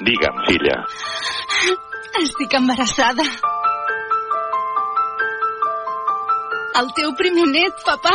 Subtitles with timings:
[0.00, 0.78] Digue'm, filla.
[2.22, 3.26] Estic embarassada.
[6.80, 8.14] El teu primer net, papà.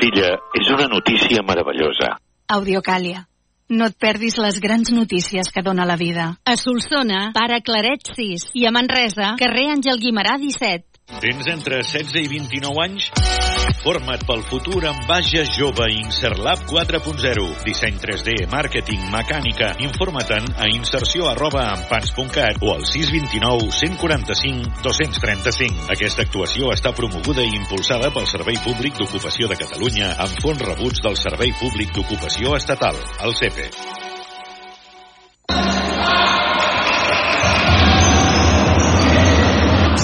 [0.00, 2.14] Filla, és una notícia meravellosa.
[2.56, 3.26] Audiocàlia.
[3.68, 6.26] No et perdis les grans notícies que dona la vida.
[6.44, 8.50] A Solsona, pare Claret 6.
[8.60, 10.84] I a Manresa, carrer Àngel Guimarà 17.
[11.20, 13.10] Tens entre 16 i 29 anys?
[13.84, 17.44] Forma't pel futur amb Baja Jove Inserlab 4.0.
[17.64, 19.72] Disseny 3D, màrqueting, mecànica.
[19.84, 25.90] Informa't-en a inserció arroba o al 629 145 235.
[25.96, 31.04] Aquesta actuació està promoguda i impulsada pel Servei Públic d'Ocupació de Catalunya amb fons rebuts
[31.04, 34.03] del Servei Públic d'Ocupació Estatal, el CEPE.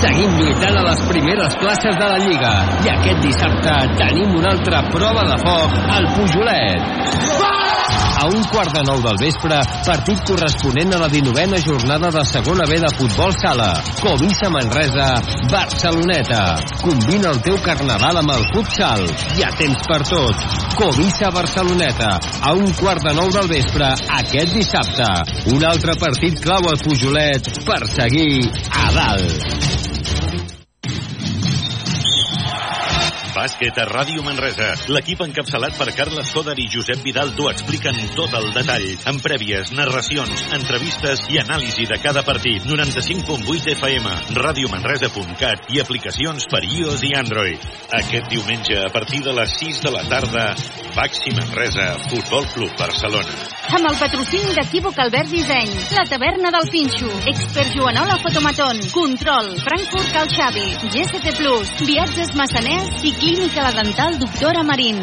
[0.01, 2.53] Seguim lluitant a les primeres places de la Lliga.
[2.87, 7.70] I aquest dissabte tenim una altra prova de foc al Pujolet.
[8.21, 12.67] A un quart de nou del vespre, partit corresponent a la 19a jornada de segona
[12.69, 13.71] B de futbol sala.
[14.01, 15.09] Covisa Manresa,
[15.53, 16.43] Barceloneta.
[16.83, 19.07] Combina el teu carnaval amb el futsal.
[19.37, 20.45] Hi ha temps per tot.
[20.77, 22.13] Covisa Barceloneta,
[22.45, 23.89] a un quart de nou del vespre,
[24.21, 25.09] aquest dissabte.
[25.55, 30.00] Un altre partit clau al Pujolet per seguir a dalt.
[33.41, 34.67] Bàsquet a Ràdio Manresa.
[34.93, 39.71] L'equip encapçalat per Carles Coder i Josep Vidal t'ho expliquen tot el detall, amb prèvies,
[39.73, 42.67] narracions, entrevistes i anàlisi de cada partit.
[42.69, 47.65] 95.8 FM, radiomanresa.cat i aplicacions per iOS i Android.
[47.97, 50.45] Aquest diumenge, a partir de les 6 de la tarda,
[50.99, 53.39] Baxi Manresa, Futbol Club Barcelona.
[53.71, 60.13] Amb el patrocini d'Equívoc Albert Disseny, la taverna del Pinxo, Expert Joanola Fotomaton, Control, Frankfurt
[60.13, 64.97] Cal Xavi, GST Plus, Viatges Massaners i Clínica La Dental Doctora Marín.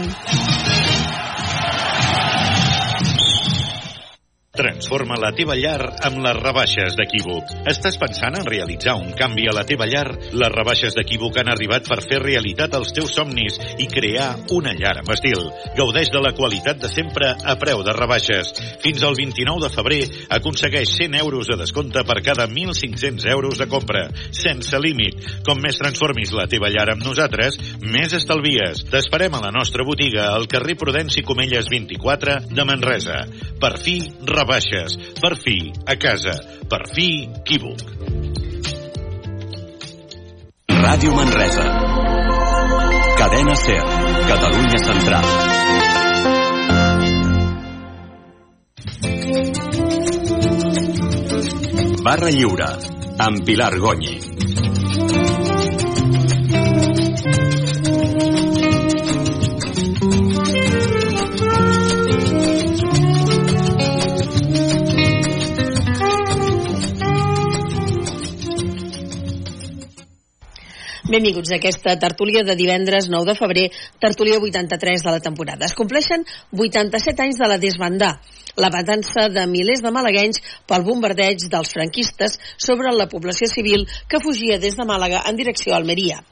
[4.57, 7.51] Transforma la teva llar amb les rebaixes d'Equívoc.
[7.69, 10.07] Estàs pensant en realitzar un canvi a la teva llar?
[10.33, 14.95] Les rebaixes d'Equívoc han arribat per fer realitat els teus somnis i crear una llar
[15.03, 15.43] amb estil.
[15.77, 18.49] Gaudeix de la qualitat de sempre a preu de rebaixes.
[18.81, 19.99] Fins al 29 de febrer
[20.39, 25.21] aconsegueix 100 euros de descompte per cada 1.500 euros de compra, sense límit.
[25.45, 28.87] Com més transformis la teva llar amb nosaltres, més estalvies.
[28.89, 33.21] T'esperem a la nostra botiga al carrer Prudenci Comelles 24 de Manresa.
[33.61, 34.46] Per fi, rebaixes.
[34.47, 36.39] Per fi, a casa.
[36.69, 37.81] Per fi, Equívoc.
[40.71, 41.65] Ràdio Manresa.
[43.17, 43.83] Cadena SER.
[44.29, 45.25] Catalunya Central.
[52.07, 52.71] Barra Lliure.
[53.19, 54.36] Amb Pilar Gonyi.
[71.07, 75.63] Benvinguts a aquesta tertúlia de divendres 9 de febrer, tertúlia 83 de la temporada.
[75.63, 78.09] Es compleixen 87 anys de la desbandà,
[78.57, 84.21] la matança de milers de malaguenys pel bombardeig dels franquistes sobre la població civil que
[84.23, 86.23] fugia des de Màlaga en direcció a Almeria.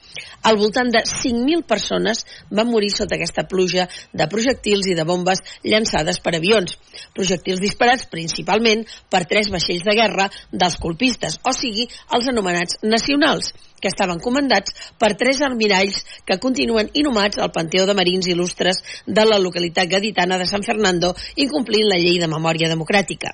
[0.46, 5.42] Al voltant de 5.000 persones van morir sota aquesta pluja de projectils i de bombes
[5.64, 6.76] llançades per avions.
[7.18, 13.54] Projectils disparats principalment per tres vaixells de guerra dels colpistes, o sigui, els anomenats nacionals,
[13.82, 19.26] que estaven comandats per tres almiralls que continuen inhumats al Panteó de Marins Il·lustres de
[19.28, 23.34] la localitat gaditana de San Fernando, incomplint la llei de memòria democràtica.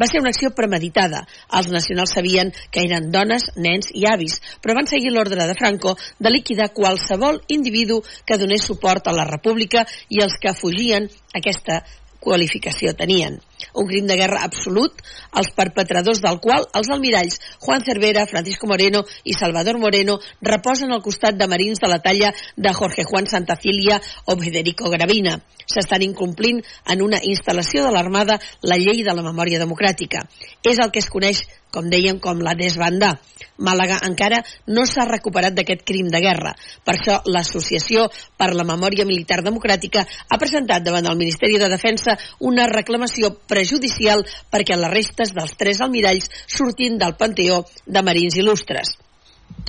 [0.00, 1.24] Va ser una acció premeditada.
[1.58, 5.96] Els nacionals sabien que eren dones, nens i avis, però van seguir l'ordre de Franco
[6.18, 11.82] de liquidar qualsevol individu que donés suport a la república i els que fugien aquesta
[12.20, 13.38] qualificació tenien.
[13.74, 15.02] Un crim de guerra absolut,
[15.38, 21.02] els perpetradors del qual els almiralls Juan Cervera, Francisco Moreno i Salvador Moreno reposen al
[21.02, 25.38] costat de marins de la talla de Jorge Juan Santacilia o Federico Gravina.
[25.68, 30.24] S'estan incomplint en una instal·lació de l'Armada la llei de la memòria democràtica.
[30.64, 33.18] És el que es coneix, com deien, com la desbandà.
[33.58, 34.38] Màlaga encara
[34.74, 36.54] no s'ha recuperat d'aquest crim de guerra.
[36.84, 38.06] Per això l'Associació
[38.38, 42.14] per la Memòria Militar Democràtica ha presentat davant el Ministeri de Defensa
[42.52, 48.94] una reclamació prejudicial perquè les restes dels tres almiralls surtin del Panteó de Marins Il·lustres.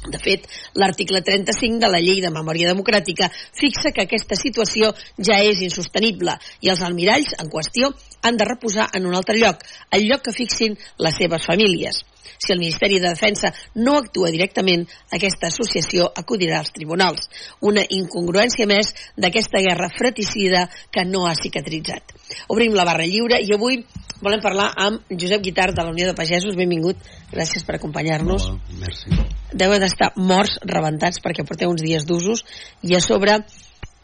[0.08, 0.46] De fet,
[0.80, 4.92] l'article 35 de la Llei de Memòria Democràtica fixa que aquesta situació
[5.30, 7.92] ja és insostenible i els almiralls en qüestió
[8.22, 12.04] han de reposar en un altre lloc, el lloc que fixin les seves famílies.
[12.38, 14.86] Si el Ministeri de Defensa no actua directament,
[15.16, 17.30] aquesta associació acudirà als tribunals.
[17.62, 22.16] Una incongruència més d'aquesta guerra fratricida que no ha cicatritzat.
[22.54, 23.84] Obrim la barra lliure i avui
[24.22, 26.58] volem parlar amb Josep Guitart de la Unió de Pagesos.
[26.60, 27.00] Benvingut,
[27.32, 28.50] gràcies per acompanyar-nos.
[28.82, 29.16] Merci.
[29.54, 32.44] Deuen d'estar morts, rebentats, perquè porteu uns dies d'usos
[32.84, 33.40] i a sobre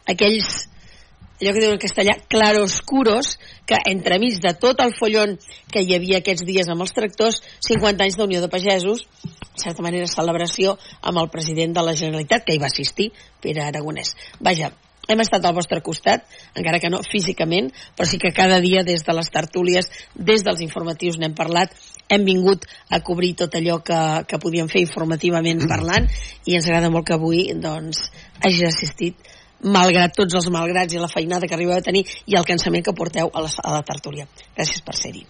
[0.10, 0.68] aquells
[1.42, 3.36] allò que diuen en castellà, claroscuros,
[3.68, 5.36] que entremig de tot el follon
[5.72, 9.84] que hi havia aquests dies amb els tractors, 50 anys d'Unió de Pagesos, en certa
[9.84, 13.12] manera celebració amb el president de la Generalitat, que hi va assistir,
[13.44, 14.16] Pere Aragonès.
[14.40, 14.72] Vaja,
[15.08, 16.24] hem estat al vostre costat,
[16.58, 20.64] encara que no físicament, però sí que cada dia des de les tertúlies, des dels
[20.66, 21.76] informatius n'hem parlat,
[22.10, 24.00] hem vingut a cobrir tot allò que,
[24.30, 26.08] que podíem fer informativament parlant
[26.46, 28.10] i ens agrada molt que avui doncs,
[28.42, 29.35] hagi assistit
[29.65, 32.95] malgrat tots els malgrats i la feinada que arribeu a tenir i el cansament que
[32.97, 34.27] porteu a la, a la tertúlia.
[34.56, 35.25] Gràcies per ser-hi.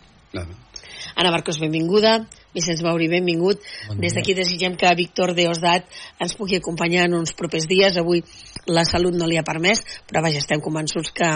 [1.16, 2.18] Anna Marcos, benvinguda.
[2.56, 3.62] Vicenç Mauri, benvingut.
[3.88, 5.88] Bon Des d'aquí desitgem que Víctor Deosdat
[6.20, 7.96] ens pugui acompanyar en uns propers dies.
[8.00, 8.24] Avui
[8.68, 11.30] la salut no li ha permès, però vaja, estem convençuts que,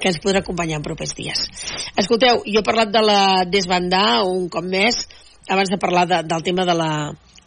[0.00, 1.46] que ens podrà acompanyar en propers dies.
[2.00, 5.04] Escolteu, jo he parlat de la desbandar un cop més,
[5.48, 6.90] abans de parlar de, del tema de la,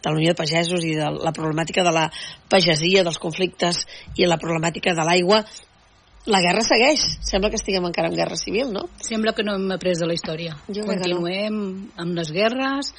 [0.07, 2.07] de la Unió de Pagesos i de la problemàtica de la
[2.49, 3.83] pagesia, dels conflictes
[4.15, 5.43] i la problemàtica de l'aigua,
[6.27, 7.03] la guerra segueix.
[7.23, 8.87] Sembla que estiguem encara en guerra civil, no?
[9.03, 10.57] Sembla que no hem après de la història.
[10.67, 11.01] Jo que no.
[11.03, 11.61] Continuem
[11.95, 12.91] amb les guerres,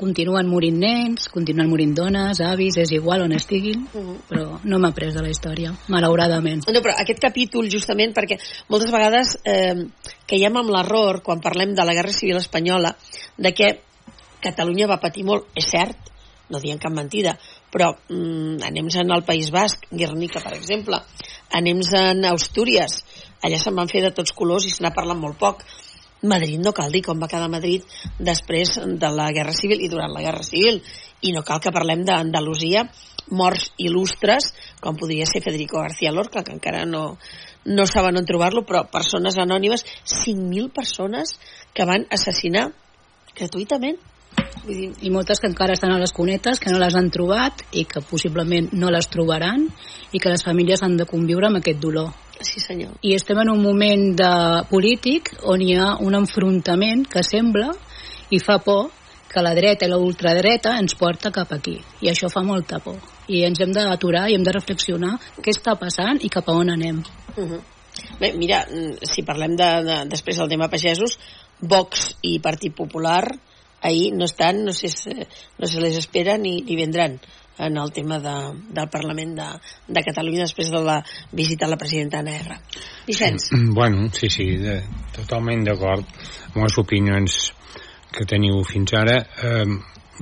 [0.00, 4.16] continuen morint nens, continuen morint dones, avis, és igual on estiguin, Mhm.
[4.28, 6.64] però no hem après de la història, malauradament.
[6.66, 8.38] No, però aquest capítol, justament, perquè
[8.68, 9.86] moltes vegades eh,
[10.26, 12.96] caiem amb l'error, quan parlem de la Guerra Civil Espanyola,
[13.36, 13.80] de que
[14.40, 15.96] Catalunya va patir molt, és cert,
[16.50, 17.36] no diem cap mentida,
[17.72, 21.00] però mm, anem-se'n al País Basc, Guernica, per exemple,
[21.56, 23.00] anem-se'n a Astúries,
[23.44, 25.64] allà se'n van fer de tots colors i se n'ha parlat molt poc.
[26.24, 27.84] Madrid no cal dir com va quedar Madrid
[28.16, 30.80] després de la Guerra Civil i durant la Guerra Civil
[31.20, 32.86] i no cal que parlem d'Andalusia
[33.36, 34.50] morts il·lustres
[34.80, 37.18] com podria ser Federico García Lorca que encara no,
[37.68, 41.36] no saben on trobar-lo però persones anònimes 5.000 persones
[41.76, 42.70] que van assassinar
[43.36, 44.00] gratuïtament
[44.64, 47.64] Vull dir, I moltes que encara estan a les cunetes, que no les han trobat
[47.76, 49.66] i que possiblement no les trobaran
[50.12, 52.12] i que les famílies han de conviure amb aquest dolor.
[52.40, 54.30] sí senyor I estem en un moment de
[54.70, 57.70] polític on hi ha un enfrontament que sembla
[58.30, 58.90] i fa por
[59.34, 61.76] que la dreta i la ultradreta ens porta cap aquí.
[62.00, 62.96] I això fa molta por.
[63.28, 66.70] I ens hem d'aturar i hem de reflexionar què està passant i cap a on
[66.70, 67.02] anem.
[67.36, 67.60] Uh -huh.
[68.20, 71.18] Bé, mira, mm, si parlem de, de, després del tema pagesos,
[71.60, 73.24] Vox i Partit Popular
[73.84, 75.14] ahir no estan, no sé, si-
[75.58, 77.20] no se les espera ni, ni vendran
[77.56, 78.34] en el tema de,
[78.74, 79.48] del Parlament de,
[79.86, 80.96] de Catalunya després de la
[81.30, 82.56] visita a la presidenta Anna R.
[83.06, 84.80] Vicenç, Bueno, sí, sí, de,
[85.14, 86.02] totalment d'acord
[86.54, 87.36] amb les opinions
[88.14, 89.20] que teniu fins ara.
[89.42, 89.66] Eh,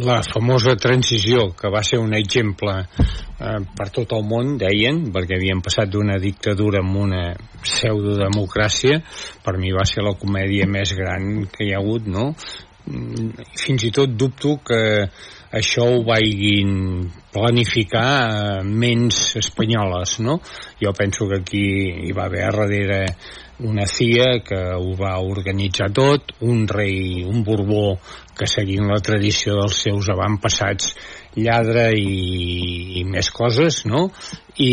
[0.04, 5.36] la famosa transició, que va ser un exemple eh, per tot el món, deien, perquè
[5.36, 7.24] havien passat d'una dictadura amb una
[7.62, 9.02] pseudodemocràcia,
[9.44, 12.30] per mi va ser la comèdia més gran que hi ha hagut, no?
[12.82, 14.80] Mm, fins i tot dubto que
[15.54, 20.40] això ho vagin planificar eh, ments espanyoles, no?
[20.82, 21.66] Jo penso que aquí
[22.08, 23.04] hi va haver darrere
[23.62, 27.98] una CIA que ho va organitzar tot, un rei, un Borbó
[28.34, 30.96] que seguint la tradició dels seus avantpassats
[31.36, 34.08] lladre i, i més coses, no?
[34.58, 34.72] I,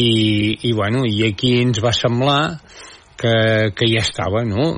[0.65, 2.41] i bueno, i aquí ens va semblar
[3.19, 3.35] que,
[3.75, 4.73] que ja estava, no?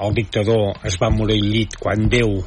[0.00, 2.40] Mm, El dictador es va morir llit quan Déu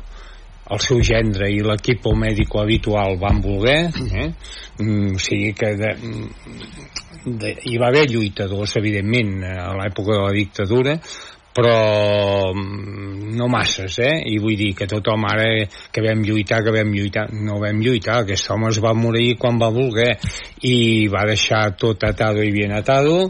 [0.73, 4.29] el seu gendre i l'equip mèdico habitual van voler eh?
[4.79, 5.91] mm, o sigui que de,
[7.25, 10.97] de, hi va haver lluitadors evidentment a l'època de la dictadura
[11.53, 14.15] però mm, no masses, eh?
[14.25, 18.23] I vull dir que tothom ara que vam lluitar, que vam lluitar, no vam lluitar,
[18.23, 20.15] aquest home es va morir quan va voler
[20.65, 23.27] i va deixar tot atado i bien atado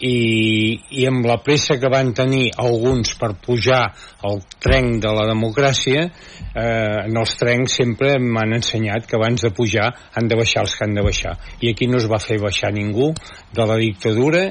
[0.00, 3.82] i, i amb la pressa que van tenir alguns per pujar
[4.26, 9.52] al tren de la democràcia eh, en els trens sempre m'han ensenyat que abans de
[9.54, 11.36] pujar han de baixar els que han de baixar.
[11.62, 13.12] I aquí no es va fer baixar ningú
[13.54, 14.48] de la dictadura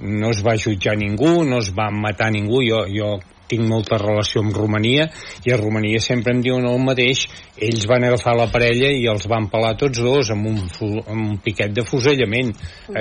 [0.00, 3.18] no es va jutjar ningú, no es va matar ningú, jo, jo
[3.50, 5.08] tinc molta relació amb Romania
[5.44, 7.26] i a Romania sempre em diuen el mateix
[7.68, 10.60] ells van agafar la parella i els van pelar tots dos amb un,
[11.04, 12.54] amb un piquet de fusellament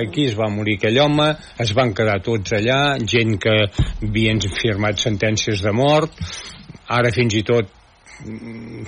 [0.03, 1.29] aquí es va morir aquell home
[1.65, 2.79] es van quedar tots allà
[3.15, 6.17] gent que havien firmat sentències de mort
[6.99, 7.75] ara fins i tot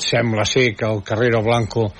[0.01, 1.91] sembla ser que el Carrero Blanco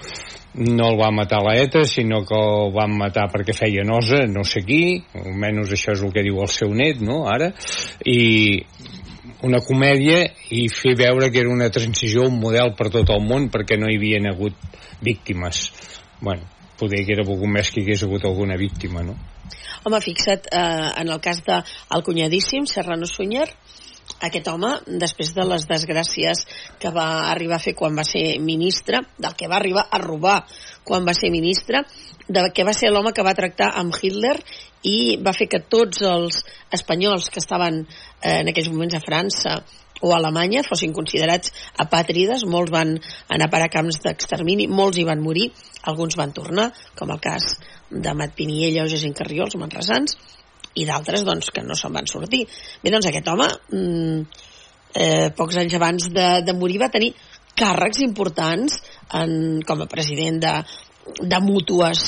[0.54, 4.44] no el va matar la ETA, sinó que el van matar perquè feia nosa, no
[4.44, 7.52] sé qui, almenys això és el que diu el seu net, no?, ara,
[8.04, 8.60] i
[9.48, 10.22] una comèdia
[10.54, 13.90] i fer veure que era una transició, un model per tot el món perquè no
[13.90, 14.58] hi havia hagut
[15.02, 15.64] víctimes.
[16.22, 16.46] Bueno,
[16.78, 19.18] poder que era poc més que hi hagués hagut alguna víctima, no?
[19.84, 23.48] Home, fixa't, eh, en el cas del de cunyadíssim Serrano Sunyer,
[24.28, 26.46] aquest home, després de les desgràcies
[26.82, 30.42] que va arribar a fer quan va ser ministre, del que va arribar a robar
[30.88, 31.84] quan va ser ministre,
[32.28, 34.38] de que va ser l'home que va tractar amb Hitler
[34.88, 36.42] i va fer que tots els
[36.74, 39.60] espanyols que estaven eh, en aquells moments a França
[40.02, 42.96] o a Alemanya fossin considerats apàtrides, molts van
[43.30, 45.52] anar a parar camps d'extermini, molts hi van morir,
[45.86, 47.54] alguns van tornar, com el cas
[47.92, 50.18] de Mat Piniella o Jacint Carrió, els manresans,
[50.76, 52.46] i d'altres doncs, que no se'n van sortir.
[52.84, 54.48] Bé, doncs aquest home, mm,
[54.96, 57.14] eh, pocs anys abans de, de morir, va tenir
[57.58, 58.80] càrrecs importants
[59.20, 60.56] en, com a president de,
[61.22, 62.06] de mútues,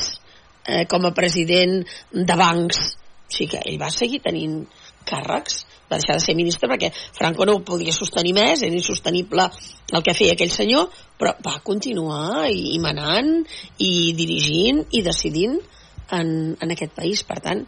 [0.68, 2.82] eh, com a president de bancs.
[2.94, 4.64] O sigui que ell va seguir tenint
[5.08, 9.50] càrrecs, va deixar de ser ministre perquè Franco no ho podia sostenir més, era insostenible
[9.94, 10.88] el que feia aquell senyor,
[11.20, 13.34] però va continuar i, i manant
[13.84, 15.58] i dirigint i decidint
[16.14, 16.30] en,
[16.60, 17.24] en aquest país.
[17.28, 17.66] Per tant,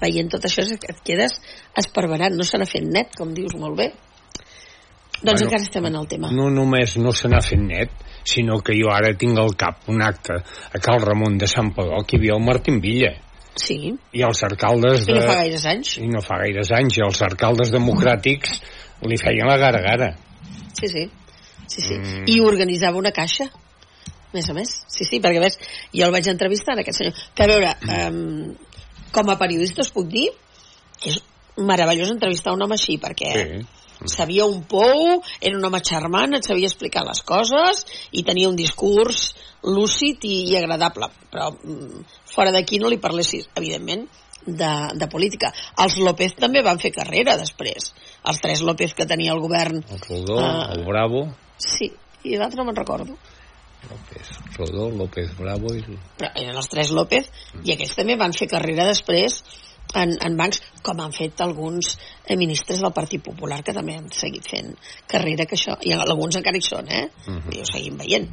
[0.00, 1.38] veient tot això et quedes
[1.78, 3.88] esparverant, no se n'ha fet net, com dius molt bé.
[5.18, 6.30] Doncs bueno, encara estem en el tema.
[6.30, 10.02] No només no se n'ha fet net, sinó que jo ara tinc al cap un
[10.04, 13.16] acte a Cal Ramon de Sant Padó, que hi havia el Martín Villa.
[13.58, 13.78] Sí.
[14.14, 15.06] I els alcaldes...
[15.08, 15.16] De...
[15.16, 15.94] I no fa gaires anys.
[15.98, 18.60] I no fa gaires anys, i els alcaldes democràtics
[19.10, 20.12] li feien la gara-gara.
[20.78, 21.08] Sí, sí.
[21.66, 21.96] Sí, sí.
[21.98, 22.28] Mm.
[22.30, 23.48] I organitzava una caixa
[24.32, 25.56] més a més, sí, sí, perquè ves,
[25.94, 28.50] jo el vaig entrevistar en aquest senyor, que a veure, um,
[29.14, 30.28] com a periodista us puc dir
[30.98, 31.18] que és
[31.58, 33.66] meravellós entrevistar un home així, perquè sí
[34.06, 38.56] sabia un pou, era un home charmant, et sabia explicar les coses i tenia un
[38.56, 39.32] discurs
[39.66, 44.06] lúcid i, i agradable, però mm, fora d'aquí no li parlessis, evidentment,
[44.46, 45.50] de, de política.
[45.82, 47.90] Els López també van fer carrera després.
[48.28, 49.82] Els tres López que tenia el govern...
[49.82, 51.26] El Rodó, uh, el Bravo...
[51.58, 51.90] Sí,
[52.22, 53.18] i l'altre no me'n recordo.
[53.90, 55.82] López, Rodó, López Bravo i...
[56.18, 57.30] Però eren els tres López
[57.64, 59.42] i aquells també van fer carrera després
[59.94, 61.94] en, en bancs, com han fet alguns
[62.26, 64.74] eh, ministres del Partit Popular que també han seguit fent
[65.08, 67.06] carrera, que això, i alguns encara hi són, eh?
[67.26, 67.54] Uh -huh.
[67.56, 68.28] I ho seguim veient.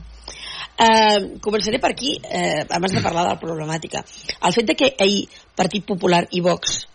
[0.75, 4.03] Eh, començaré per aquí, eh, abans de parlar de la problemàtica.
[4.41, 6.88] El fet de que ahir Partit Popular i Vox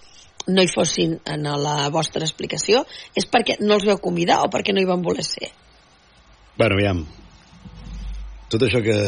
[0.47, 4.75] no hi fossin en la vostra explicació és perquè no els veu convidar o perquè
[4.75, 5.51] no hi van voler ser?
[6.57, 7.07] Bueno, aviam.
[8.51, 8.99] Tot això que,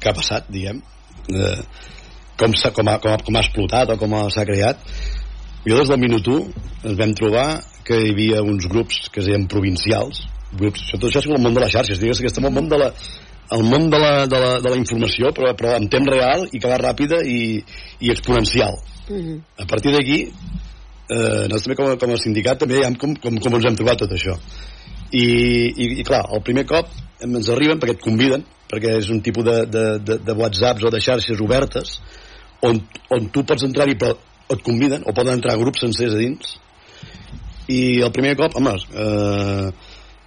[0.00, 0.80] que ha passat, diguem,
[1.32, 1.60] eh,
[2.36, 4.82] com, com, ha, com, ha, com ha explotat o com s'ha creat
[5.66, 7.46] jo des del minut 1 ens vam trobar
[7.86, 10.26] que hi havia uns grups que es deien provincials
[10.56, 12.78] grups, tot això és el món de les xarxes digues que estem al món de
[12.82, 12.90] la,
[13.56, 16.60] el món de la, de la, de la informació però, però en temps real i
[16.60, 17.40] que va ràpida i,
[18.00, 18.76] i exponencial
[19.08, 19.40] mm -hmm.
[19.64, 23.38] a partir d'aquí eh, nosaltres també com a, com a sindicat també ja com, com,
[23.38, 24.36] com ens hem trobat tot això
[25.10, 26.86] i, i, i clar, el primer cop
[27.22, 30.92] ens arriben perquè et conviden perquè és un tipus de, de, de, de whatsapps o
[30.92, 31.98] de xarxes obertes
[32.66, 32.80] on,
[33.14, 34.14] on tu pots entrar-hi però
[34.52, 36.56] et conviden o poden entrar grups sencers a dins.
[37.66, 39.70] I el primer cop, home eh,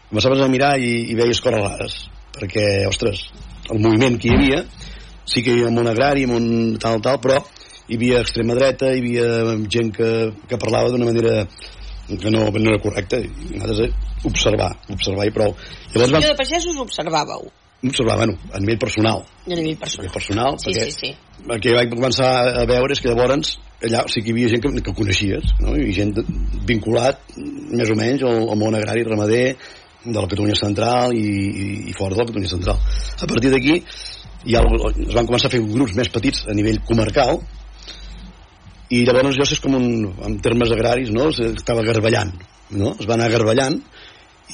[0.10, 2.00] començaves a mirar i, i veies coses rares
[2.36, 3.30] perquè, ostres,
[3.72, 4.64] el moviment que hi havia
[5.30, 7.40] sí que hi havia un agrari un tal, tal, però
[7.88, 10.10] hi havia extrema dreta, hi havia gent que,
[10.50, 11.46] que parlava d'una manera
[12.10, 15.54] que no, no era correcta i nosaltres observar, observar i prou
[15.94, 16.24] Llavors, vam...
[16.26, 17.50] de pagesos observàveu
[17.84, 19.24] observar, bueno, a nivell personal.
[19.46, 20.00] A nivell personal.
[20.00, 21.44] A nivell personal, sí, perquè sí, sí.
[21.48, 22.32] el que vaig començar
[22.62, 23.58] a veure és que llavors
[23.88, 25.76] allà sí que hi havia gent que, que coneixies, no?
[25.80, 26.12] i gent
[26.68, 29.46] vinculat més o menys al, al món agrari ramader
[30.04, 32.84] de la Catalunya Central i, i, i fora de la Catalunya Central.
[33.24, 33.80] A partir d'aquí
[34.48, 37.40] ja es van començar a fer grups més petits a nivell comarcal
[38.90, 39.90] i llavors jo és com un,
[40.26, 41.30] en termes agraris, no?
[41.32, 42.36] estava garballant,
[42.76, 42.96] no?
[43.00, 43.80] es va anar garballant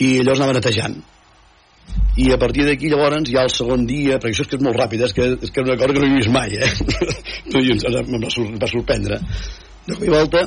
[0.02, 0.98] i llavors anava netejant
[2.18, 4.80] i a partir d'aquí llavors ja el segon dia perquè això és que és molt
[4.80, 6.72] ràpid és que, és que una cosa que no he vist mai eh?
[7.66, 8.30] i ens, em va,
[8.64, 10.46] va sorprendre de cop i volta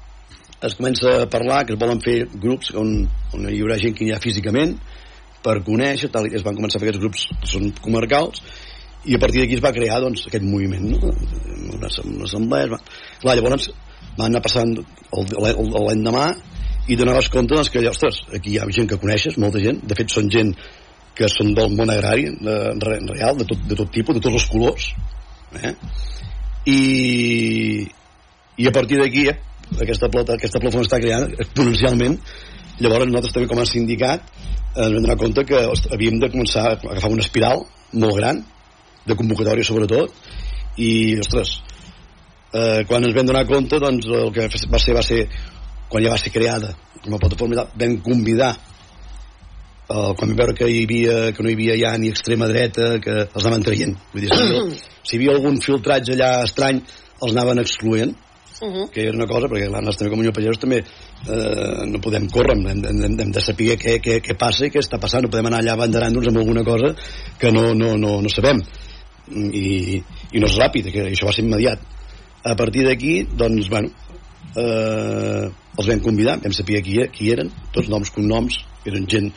[0.68, 2.94] es comença a parlar que es volen fer grups on,
[3.34, 4.76] on hi haurà gent que hi ha físicament
[5.42, 8.42] per conèixer, tal, es van començar a fer aquests grups que són comarcals
[9.08, 11.14] i a partir d'aquí es va crear doncs, aquest moviment no?
[11.74, 12.80] una, una assemblea va...
[13.22, 13.70] Clar, llavors
[14.18, 14.74] van anar passant
[15.16, 16.26] l'endemà
[16.88, 19.96] i donaves compte doncs, que, ostres, aquí hi ha gent que coneixes, molta gent, de
[19.98, 20.54] fet són gent
[21.16, 24.46] que són del món agrari de, real, de tot, de tot tipus, de tots els
[24.50, 24.90] colors
[25.60, 25.74] eh?
[26.70, 26.80] I,
[28.60, 29.36] i a partir d'aquí eh,
[29.82, 32.16] aquesta, plata, aquesta plataforma està creant exponencialment
[32.80, 36.30] llavors nosaltres també com a sindicat eh, ens vam donar compte que ostres, havíem de
[36.32, 38.44] començar a agafar una espiral molt gran
[39.06, 40.14] de convocatòria sobretot
[40.80, 41.58] i ostres
[42.54, 45.24] eh, quan ens vam donar compte doncs el que va ser va ser
[45.90, 48.54] quan ja va ser creada com a plataforma vam convidar
[49.90, 52.96] eh, quan vam veure que, hi havia, que no hi havia ja ni extrema dreta,
[53.02, 53.94] que els anaven traient.
[54.14, 56.82] Vull dir, si, hi havia, si hi havia algun filtratge allà estrany,
[57.20, 58.18] els anaven excloent,
[58.60, 58.90] Uh -huh.
[58.92, 61.98] que era una cosa, perquè clar, nosaltres també com a Unió Pagesos també eh, no
[61.98, 64.98] podem córrer, hem, hem, hem, hem de saber què, què, què passa i què està
[65.00, 66.94] passant, no podem anar allà abanderant-nos amb alguna cosa
[67.38, 68.60] que no, no, no, no sabem
[69.32, 71.80] i, i no és ràpid, que això va ser immediat
[72.44, 73.88] a partir d'aquí, doncs, bueno
[74.56, 79.30] eh, els vam convidar vam saber qui, qui eren, tots noms, cognoms eren gent,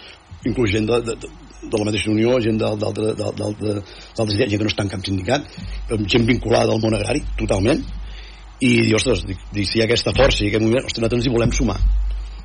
[0.47, 1.15] inclús gent de, de,
[1.63, 5.45] de la mateixa Unió, gent d'altres gent que no està en cap sindicat
[6.11, 7.83] gent vinculada al món agrari, totalment.
[8.63, 11.27] I dic, ostres, dic, dic, si hi ha aquesta força i aquest moviment, ostres, nosaltres
[11.27, 11.79] hi volem sumar.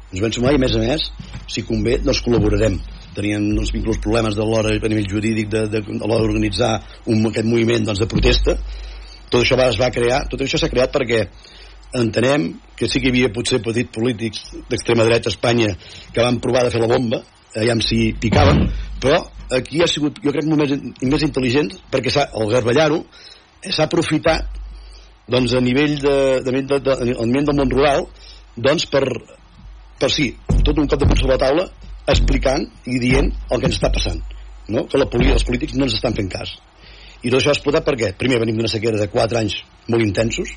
[0.08, 1.04] Ens vam sumar i a més a més
[1.52, 2.78] si convé, doncs col·laborarem.
[3.16, 7.48] Tenien doncs, inclús problemes de l'hora a nivell jurídic de, de, de l'hora d'organitzar aquest
[7.48, 8.56] moviment doncs, de protesta.
[9.28, 11.26] Tot això va, es va crear tot això s'ha creat perquè
[11.98, 15.72] entenem que sí que hi havia potser petits polítics d'extrema dreta a Espanya
[16.12, 17.22] que van provar de fer la bomba
[17.56, 18.66] aviam si picaven
[19.00, 19.22] però
[19.56, 23.02] aquí ha sigut jo crec més, més intel·ligent perquè el garbellar-ho
[23.64, 24.58] s'ha aprofitat
[25.28, 28.06] doncs a nivell de, de, de, de, de, del món rural
[28.56, 29.04] doncs per,
[29.98, 30.30] per sí,
[30.64, 31.68] tot un cop de punt sobre la taula
[32.08, 34.20] explicant i dient el que ens està passant
[34.68, 34.86] no?
[34.88, 36.54] que la, els polítics no ens estan fent cas
[37.22, 40.54] i tot això ha explotat perquè primer venim d'una sequera de 4 anys molt intensos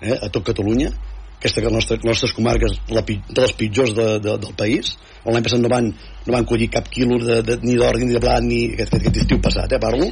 [0.00, 0.92] eh, a tot Catalunya.
[1.38, 4.94] Aquesta que les nostres, comarques la, de les pitjors de, de, del país.
[5.24, 5.90] On l'any passat no van,
[6.26, 9.20] no van collir cap quilo de, de, ni d'ordi ni de blat ni aquest, aquest,
[9.24, 10.08] estiu passat, eh, parlo.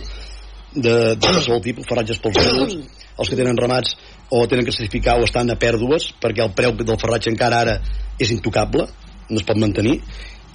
[0.73, 2.77] De, de qualsevol tipus, farratges pels mesos
[3.21, 3.97] els que tenen ramats
[4.33, 7.75] o tenen que sacrificar o estan a pèrdues perquè el preu del ferratge encara ara
[8.17, 8.87] és intocable
[9.29, 9.99] no es pot mantenir.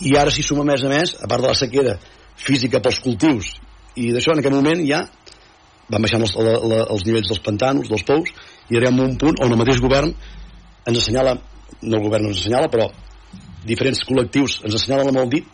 [0.06, 1.98] I ara s'hi suma més a més, a part de la sequera
[2.38, 3.56] física pels cultius
[3.98, 5.02] i d'això en aquest moment ja
[5.90, 8.34] van baixant els, la, la, els nivells dels pantanos, dels pous
[8.70, 10.14] i arribem a un punt on el mateix govern
[10.88, 11.38] ens assenyala,
[11.82, 12.90] no el govern ens assenyala però
[13.68, 15.54] diferents col·lectius ens assenyalen amb el dit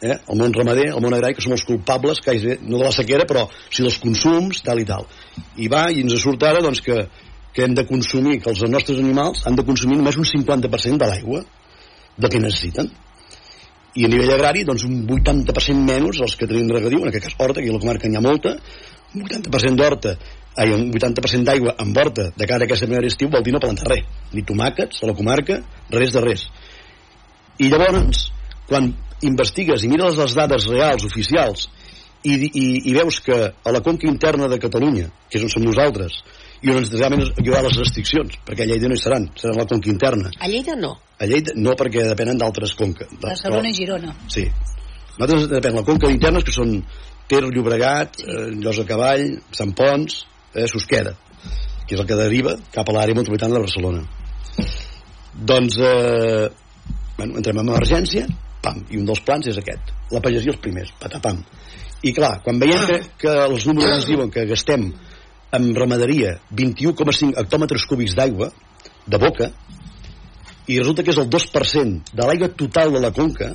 [0.00, 0.18] eh?
[0.28, 3.26] el món ramader, el món agrari, que som els culpables quasi, no de la sequera,
[3.28, 5.06] però sí dels consums, tal i tal.
[5.58, 7.00] I va, i ens surt ara doncs, que,
[7.54, 11.10] que hem de consumir, que els nostres animals han de consumir només un 50% de
[11.10, 11.44] l'aigua
[12.18, 12.90] de que necessiten.
[13.98, 17.38] I a nivell agrari, doncs un 80% menys els que tenim regadiu, en aquest cas
[17.38, 18.54] horta, aquí a la comarca n'hi ha molta,
[19.16, 20.14] un 80% d'horta,
[20.58, 23.62] ai, un 80% d'aigua amb horta de cara a aquesta primera estiu vol dir no
[23.62, 25.60] plantar res, ni tomàquets a la comarca,
[25.94, 26.48] res de res.
[27.62, 28.28] I llavors,
[28.68, 28.90] quan
[29.26, 31.68] investigues i mires les dades reals, oficials,
[32.26, 35.64] i, i, i veus que a la conca interna de Catalunya, que és on som
[35.64, 36.18] nosaltres,
[36.62, 39.62] i on realment hi haurà les restriccions, perquè a Lleida no hi seran, seran a
[39.62, 40.32] la conca interna.
[40.42, 40.96] A Lleida no?
[41.18, 43.12] A Lleida no, perquè depenen d'altres conques.
[43.22, 44.14] Barcelona i Girona.
[44.26, 44.48] Sí.
[45.18, 46.80] Nosaltres depèn la conca internes, que són
[47.28, 48.26] Ter, Llobregat, sí.
[48.26, 51.14] eh, Llosa Cavall, Sant Pons, eh, Susqueda,
[51.86, 54.04] que és el que deriva cap a l'àrea metropolitana de Barcelona.
[55.34, 56.48] Doncs, eh,
[57.16, 58.26] bueno, entrem en emergència,
[58.62, 59.92] pam, i un dels plans és aquest.
[60.14, 61.42] La pagesia els primers, patapam.
[62.02, 64.90] I clar, quan veiem que, que els números ens diuen que gastem
[65.58, 68.50] en ramaderia 21,5 hectòmetres cúbics d'aigua
[69.08, 69.48] de boca
[70.68, 73.54] i resulta que és el 2% de l'aigua total de la conca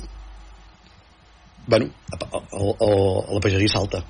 [1.66, 4.02] bueno, a, a, a la pagesia salta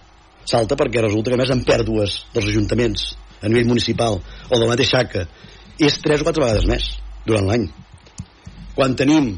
[0.48, 3.06] salta perquè resulta que més en pèrdues dels ajuntaments
[3.40, 5.26] a nivell municipal o de la mateixa xaca
[5.78, 6.90] és 3 o 4 vegades més
[7.26, 7.66] durant l'any.
[8.74, 9.34] Quan tenim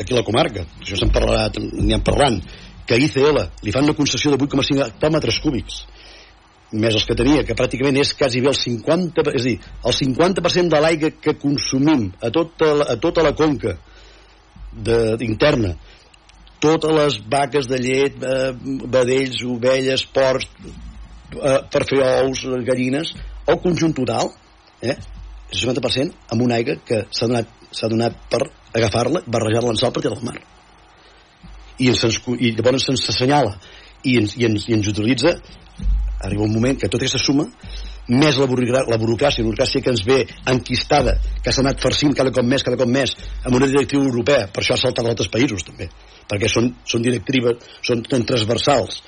[0.00, 2.40] aquí a la comarca, això se'n parlarà, n'hi parlant,
[2.86, 5.82] que a ICL li fan una concessió de 8,5 hectòmetres cúbics,
[6.72, 9.96] més els que tenia, que pràcticament és quasi bé el 50, és a dir, el
[9.96, 13.76] 50% de l'aigua que consumim a tota la, a tota la conca
[14.72, 15.74] de, interna,
[16.60, 18.52] totes les vaques de llet, eh,
[18.96, 20.48] vedells, ovelles, porcs,
[21.34, 23.14] eh, per fer ous, gallines,
[23.46, 24.32] el conjunt total,
[24.82, 24.96] eh,
[25.50, 27.48] el 50% amb una aigua que s'ha donat,
[27.82, 28.44] donat per
[28.74, 30.36] agafar-la, barrejar-la en sal per tirar al mar.
[31.78, 33.56] I, ens, i llavors se'ns assenyala
[34.04, 35.38] i ens, i, ens, i ens utilitza
[36.20, 37.46] arriba un moment que tota aquesta suma
[38.10, 40.18] més la, burocràcia, la burocràcia, la burocràcia que ens ve
[40.50, 44.48] enquistada, que s'ha anat farcint cada cop més, cada cop més, amb una directriu europea,
[44.50, 45.86] per això ha saltat a altres països també,
[46.30, 49.00] perquè són, són directives, són, són transversals.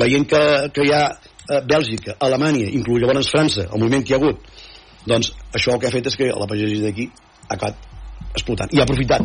[0.00, 0.42] Veient que,
[0.74, 4.50] que hi ha eh, Bèlgica, Alemanya, inclús llavors França, el moviment que hi ha hagut,
[5.08, 7.08] doncs això el que ha fet és que la pagesia d'aquí
[7.48, 7.88] ha acabat
[8.34, 8.72] explotant.
[8.76, 9.24] I ha aprofitat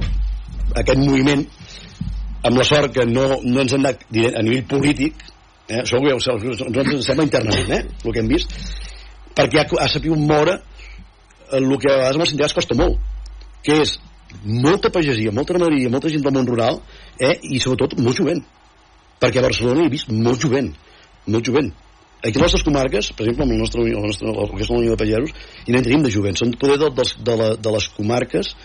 [0.81, 1.43] aquest moviment
[2.45, 5.25] amb la sort que no, no ens hem anat a nivell polític,
[5.67, 8.55] eh, això ho, nosaltres ens sembla internament, eh, el que hem vist,
[9.35, 10.59] perquè ha, ha sabut moure
[11.55, 13.01] el que a vegades amb els sindicats costa molt,
[13.65, 13.97] que és
[14.43, 16.81] molta pagesia, molta ramaderia, molta gent del món rural,
[17.19, 18.43] eh, i sobretot molt jovent,
[19.21, 20.71] perquè a Barcelona he vist molt jovent,
[21.27, 21.71] molt jovent.
[22.25, 24.69] Aquí a les nostres comarques, per exemple, amb el nostre, el nostre, el que és
[24.71, 25.35] la Unió de Pagesos,
[25.67, 28.55] i n'hi tenim de jovent, són poder de, de, de, la, de les comarques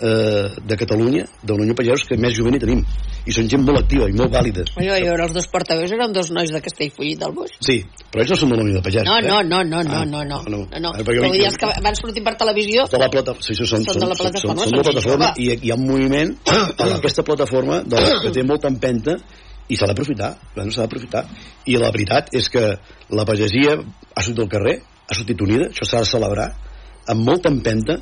[0.00, 2.82] eh, de Catalunya, de l'Unió Pagesos, que més jovent hi tenim.
[3.28, 4.64] I són gent molt activa i molt vàlida.
[4.72, 7.56] Jo, jo, els dos portaveus eren dos nois de Castellfollit del Boix.
[7.64, 7.80] Sí,
[8.12, 9.08] però ells no són de la Unió de Pagesos.
[9.10, 9.26] No, eh?
[9.28, 10.92] no, no, no, no, Ah, no, no, no, no.
[10.94, 13.34] Eh, perquè Però vull dir, els que van sortir per televisió de la plata...
[13.42, 15.72] sí, sí, són, Són de la plataforma, són, són, de la són plataforma i hi
[15.72, 19.18] ha un moviment en aquesta plataforma de, que té molta empenta
[19.68, 21.24] i s'ha d'aprofitar bueno, s'ha d'aprofitar
[21.68, 22.64] i la veritat és que
[23.18, 24.76] la pagesia ha sortit al carrer
[25.08, 26.48] ha sortit unida, això s'ha de celebrar
[27.08, 27.98] amb molta empenta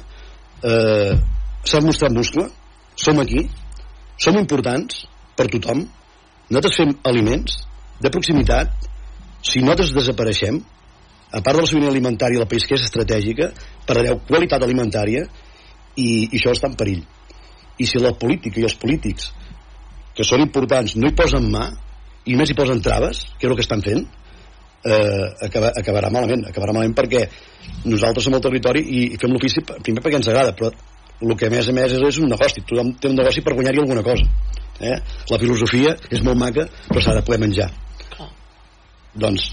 [0.63, 1.15] eh,
[1.67, 2.49] s'ha mostrat muscle.
[2.97, 3.45] Som aquí,
[4.17, 5.05] som importants
[5.37, 5.85] per tothom.
[6.49, 7.61] Nosaltres fem aliments
[8.01, 8.73] de proximitat.
[9.45, 10.63] Si nosaltres desapareixem
[11.31, 13.51] a part de la sobirania alimentària país que és estratègica
[13.87, 15.27] perdreu qualitat alimentària
[15.97, 17.03] i, i això està en perill.
[17.77, 19.33] I si la política i els polítics
[20.17, 21.67] que són importants no hi posen mà
[22.25, 26.47] i només hi posen traves que és el que estan fent eh, acaba, acabarà malament.
[26.49, 27.27] Acabarà malament perquè
[27.85, 30.71] nosaltres som el territori i, i fem l'ofici primer perquè ens agrada però
[31.23, 32.65] el que a més a més és, és un negoci.
[32.67, 34.27] Tothom té un negoci per guanyar-hi alguna cosa
[34.81, 34.97] eh?
[35.31, 37.71] la filosofia és molt maca però s'ha de poder menjar.
[39.17, 39.49] Doncs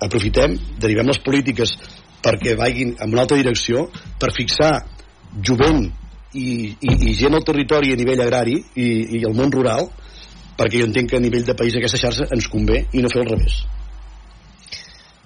[0.00, 1.74] aprofitem, derivem les polítiques
[2.22, 3.88] perquè vagin en una altra direcció
[4.20, 4.72] per fixar
[5.46, 5.88] jovent
[6.34, 9.88] i, i, i gent al territori a nivell agrari i, i al món rural
[10.58, 13.24] perquè jo entenc que a nivell de país aquesta xarxa ens convé i no fer
[13.24, 13.62] al revés.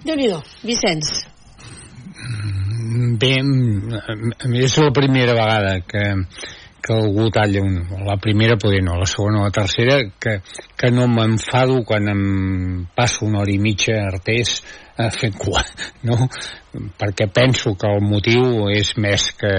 [0.05, 0.29] Déu nhi
[0.63, 1.11] Vicenç
[2.95, 6.03] Bé, a és la primera vegada que,
[6.85, 10.37] que algú talla un, la primera poder no, la segona o la tercera que,
[10.77, 12.23] que no m'enfado quan em
[12.95, 14.59] passo una hora i mitja artés
[15.01, 15.63] a fer cua
[16.07, 16.29] no?
[16.99, 19.55] perquè penso que el motiu és més que,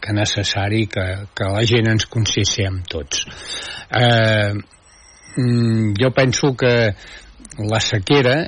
[0.00, 3.26] que necessari que, que la gent ens conscienciem tots
[3.92, 6.74] eh, mm, jo penso que
[7.58, 8.44] la sequera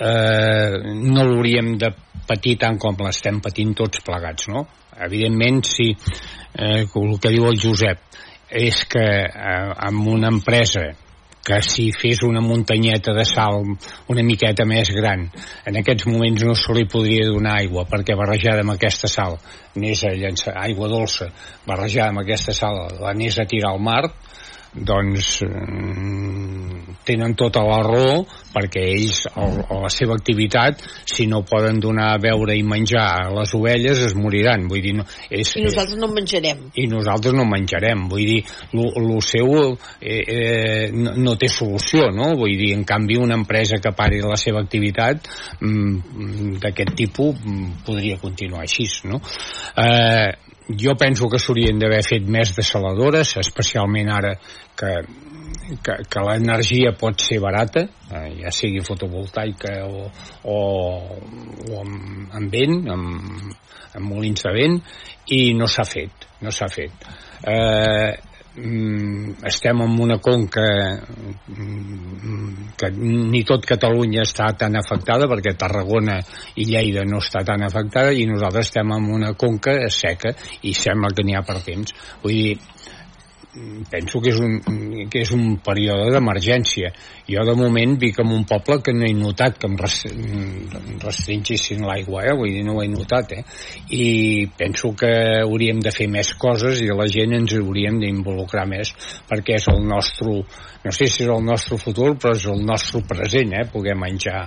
[0.00, 1.92] eh, no l'hauríem de
[2.26, 4.66] patir tant com l'estem patint tots plegats, no?
[5.00, 8.02] Evidentment, si eh, el que diu el Josep
[8.50, 10.90] és que eh, amb una empresa
[11.40, 13.62] que si fes una muntanyeta de sal
[14.12, 15.22] una miqueta més gran
[15.66, 19.38] en aquests moments no se li podria donar aigua perquè barrejada amb aquesta sal
[19.76, 21.30] anés a llançar aigua dolça
[21.66, 24.02] barrejada amb aquesta sal l'anés a tirar al mar
[24.74, 28.20] doncs mm, tenen tota la raó
[28.54, 33.24] perquè ells, el, la seva activitat si no poden donar a beure i menjar a
[33.34, 37.34] les ovelles es moriran vull dir, no, és, i nosaltres no en menjarem i nosaltres
[37.34, 38.44] no menjarem vull dir,
[38.78, 39.50] el seu
[40.00, 42.32] eh, eh, no, no té solució no?
[42.38, 45.26] vull dir, en canvi una empresa que pari la seva activitat
[45.58, 49.18] mm, d'aquest tipus mm, podria continuar així no?
[49.78, 54.34] eh, jo penso que s'haurien d'haver fet més desaladores, especialment ara
[54.78, 54.92] que,
[55.82, 60.06] que, que l'energia pot ser barata, eh, ja sigui fotovoltaica o,
[60.44, 60.58] o,
[61.70, 63.54] o amb, amb vent, amb,
[63.96, 64.80] amb molins de vent,
[65.36, 67.08] i no s'ha fet, no s'ha fet.
[67.46, 70.62] Eh, estem en una conca
[71.46, 76.18] mm, que ni tot Catalunya està tan afectada perquè Tarragona
[76.58, 80.34] i Lleida no està tan afectada i nosaltres estem en una conca seca
[80.66, 81.94] i sembla que n'hi ha per temps.
[82.24, 82.58] Vull dir
[83.90, 84.60] penso que és un,
[85.10, 86.92] que és un període d'emergència.
[87.26, 92.24] Jo de moment vic en un poble que no he notat que em restringissin l'aigua,
[92.30, 92.36] eh?
[92.38, 93.42] vull dir, no ho he notat, eh?
[93.96, 95.10] I penso que
[95.42, 98.88] hauríem de fer més coses i la gent ens hauríem d'involucrar més
[99.30, 100.30] perquè és el nostre,
[100.84, 103.66] no sé si és el nostre futur, però és el nostre present, eh?
[103.72, 104.42] Poder menjar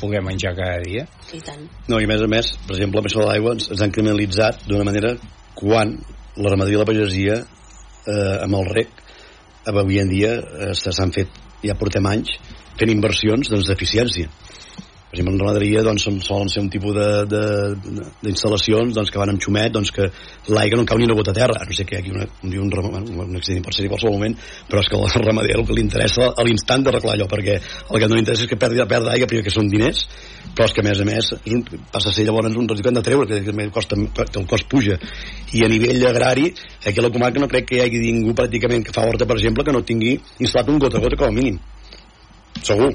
[0.00, 1.04] poder menjar cada dia.
[1.32, 1.68] I tant.
[1.86, 3.92] No, i a més a més, per exemple, amb això de l'aigua ens, ens han
[3.94, 5.10] criminalitzat d'una manera
[5.54, 5.88] quan
[6.34, 7.36] la ramaderia i la pagesia
[8.06, 9.02] eh, amb el rec
[9.70, 12.36] avui en dia eh, s'han fet ja portem anys
[12.78, 14.30] fent inversions doncs, d'eficiència
[15.14, 16.96] per exemple en ramaderia doncs, solen ser un tipus
[17.30, 20.08] d'instal·lacions doncs, que van amb xumet doncs, que
[20.50, 21.62] l'aigua no cau ni una gota a terra.
[21.62, 24.34] No sé què, aquí una, un, un, un, accident per ser en qualsevol moment
[24.66, 27.54] però és que al ramader el que li interessa a l'instant de arreglar allò perquè
[27.60, 30.02] el que no li interessa és que perdi, perdi aigua primer que són diners
[30.56, 31.62] però és que a més a més és un,
[31.94, 34.46] passa a ser llavors un residu que han de treure que, que, costa, que el
[34.50, 34.98] cost puja.
[35.54, 36.50] I a nivell agrari
[36.82, 39.38] aquí a la comarca no crec que hi hagi ningú pràcticament que fa horta per
[39.38, 41.62] exemple que no tingui instal·lat un gota a gota com a mínim.
[42.62, 42.92] Segur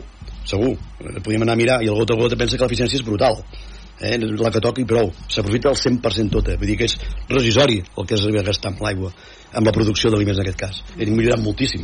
[0.49, 3.43] segur, podríem anar a mirar i el gota a gota pensa que l'eficiència és brutal.
[3.99, 4.15] Eh?
[4.17, 5.09] la que toca i prou.
[5.27, 6.95] S'aprofita al 100% tota, vull dir que és
[7.27, 9.12] regisori el que es arriba a gastar amb l'aigua
[9.51, 10.83] amb la producció d'aliments en aquest cas.
[10.95, 11.83] Hem millorat moltíssim.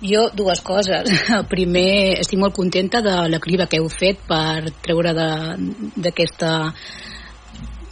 [0.00, 1.12] Jo, dues coses.
[1.54, 6.52] Primer, estic molt contenta de la criba que heu fet per treure d'aquesta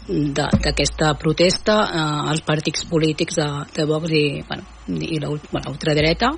[0.09, 6.33] d'aquesta protesta eh, els partits polítics de, de Vox i, bueno, i l'ultradreta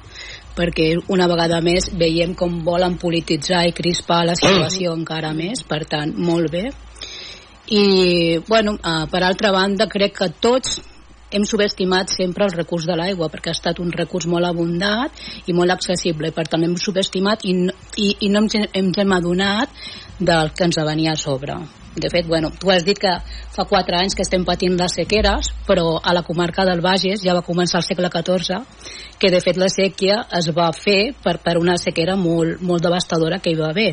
[0.56, 5.84] perquè una vegada més veiem com volen polititzar i crispar la situació encara més, per
[5.88, 6.68] tant, molt bé.
[7.70, 10.80] I bueno, uh, per altra banda crec que tots
[11.30, 15.14] hem subestimat sempre el recurs de l'aigua perquè ha estat un recurs molt abundat
[15.46, 17.54] i molt accessible, per tant hem subestimat i,
[17.96, 19.70] i, i no ens, ens hem adonat
[20.18, 21.60] del que ens venia a sobre
[21.96, 23.12] de fet, bueno, tu has dit que
[23.55, 27.35] fa 4 anys que estem patint les sequeres, però a la comarca del Bages ja
[27.35, 28.61] va començar al segle XIV,
[29.18, 33.40] que de fet la sèquia es va fer per, per una sequera molt, molt devastadora
[33.42, 33.90] que hi va haver.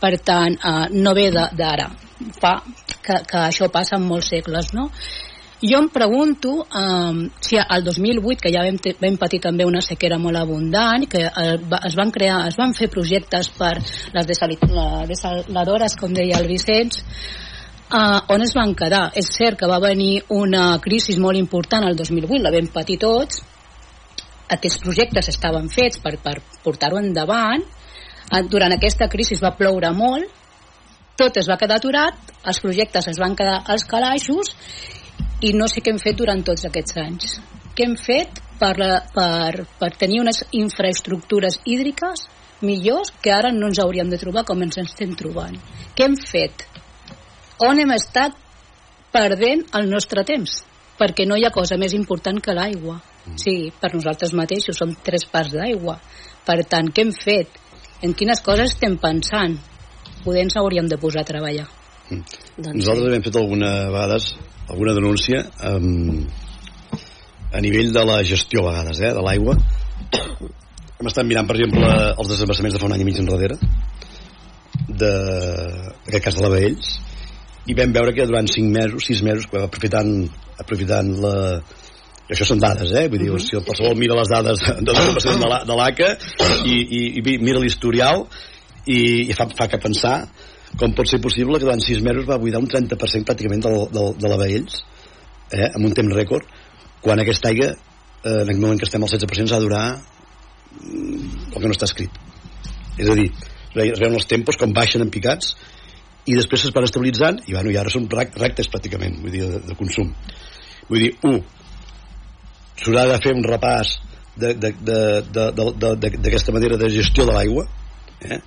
[0.00, 1.90] Per tant, eh, no ve d'ara,
[2.40, 2.58] fa
[3.02, 4.90] que, que això passa en molts segles, no?
[5.62, 10.18] Jo em pregunto um, si al 2008, que ja vam, vam patir també una sequera
[10.18, 11.54] molt abundant, que eh,
[11.86, 16.98] es van crear, es van fer projectes per les desaladores, com deia el Vicenç,
[17.86, 19.06] uh, on es van quedar.
[19.14, 23.44] És cert que va venir una crisi molt important el 2008, la vam patir tots,
[24.58, 30.42] aquests projectes estaven fets per, per portar-ho endavant, uh, durant aquesta crisi va ploure molt,
[31.14, 34.50] tot es va quedar aturat, els projectes es van quedar als calaixos
[35.44, 37.36] i no sé què hem fet durant tots aquests anys.
[37.74, 38.74] Què hem fet per,
[39.14, 42.28] per, per tenir unes infraestructures hídriques
[42.64, 45.58] millors que ara no ens hauríem de trobar com ens estem trobant.
[45.96, 46.64] Què hem fet?
[47.66, 48.38] On hem estat
[49.14, 50.62] perdent el nostre temps?
[50.98, 52.96] Perquè no hi ha cosa més important que l'aigua.
[53.26, 53.36] Mm.
[53.42, 55.98] Sí, per nosaltres mateixos som tres parts d'aigua.
[56.46, 57.60] Per tant, què hem fet?
[58.06, 59.58] En quines coses estem pensant?
[60.24, 61.66] Poder ens hauríem de posar a treballar.
[62.08, 62.22] Mm.
[62.56, 64.32] Doncs Nosaltres hem fet alguna vegades
[64.68, 66.24] alguna denúncia um,
[67.52, 69.56] a nivell de la gestió a vegades eh, de l'aigua
[70.14, 73.58] hem estat mirant per exemple els desembassaments de fa un any i mig enrere
[74.88, 76.94] de, en aquest cas de la Baells
[77.70, 80.12] i vam veure que durant 5 mesos 6 mesos, aprofitant,
[80.60, 81.34] aprofitant la,
[82.24, 83.04] i això són dades, eh?
[83.12, 83.44] Vull dir, uh -huh.
[83.44, 86.10] si qualsevol mira les dades de l'ACA de l'ACA
[86.64, 88.26] i, i, i mira l'historial
[88.86, 90.28] i, i fa, fa que pensar
[90.80, 94.04] com pot ser possible que durant sis mesos va buidar un 30% pràcticament de, de,
[94.20, 94.80] de la Baells
[95.52, 96.48] eh, amb un temps rècord
[97.04, 101.52] quan aquesta aigua eh, en el moment que estem al 16% s'ha de durar mm,
[101.52, 102.22] el que no està escrit
[102.98, 103.28] és a dir,
[103.74, 105.54] es veuen els tempos com baixen en picats
[106.30, 109.60] i després es van estabilitzant i, bueno, i ara són rectes pràcticament vull dir, de,
[109.68, 110.10] de consum
[110.88, 111.38] vull dir, un
[112.80, 113.98] s'haurà de fer un repàs
[114.34, 117.68] d'aquesta manera de gestió de l'aigua
[118.26, 118.40] eh?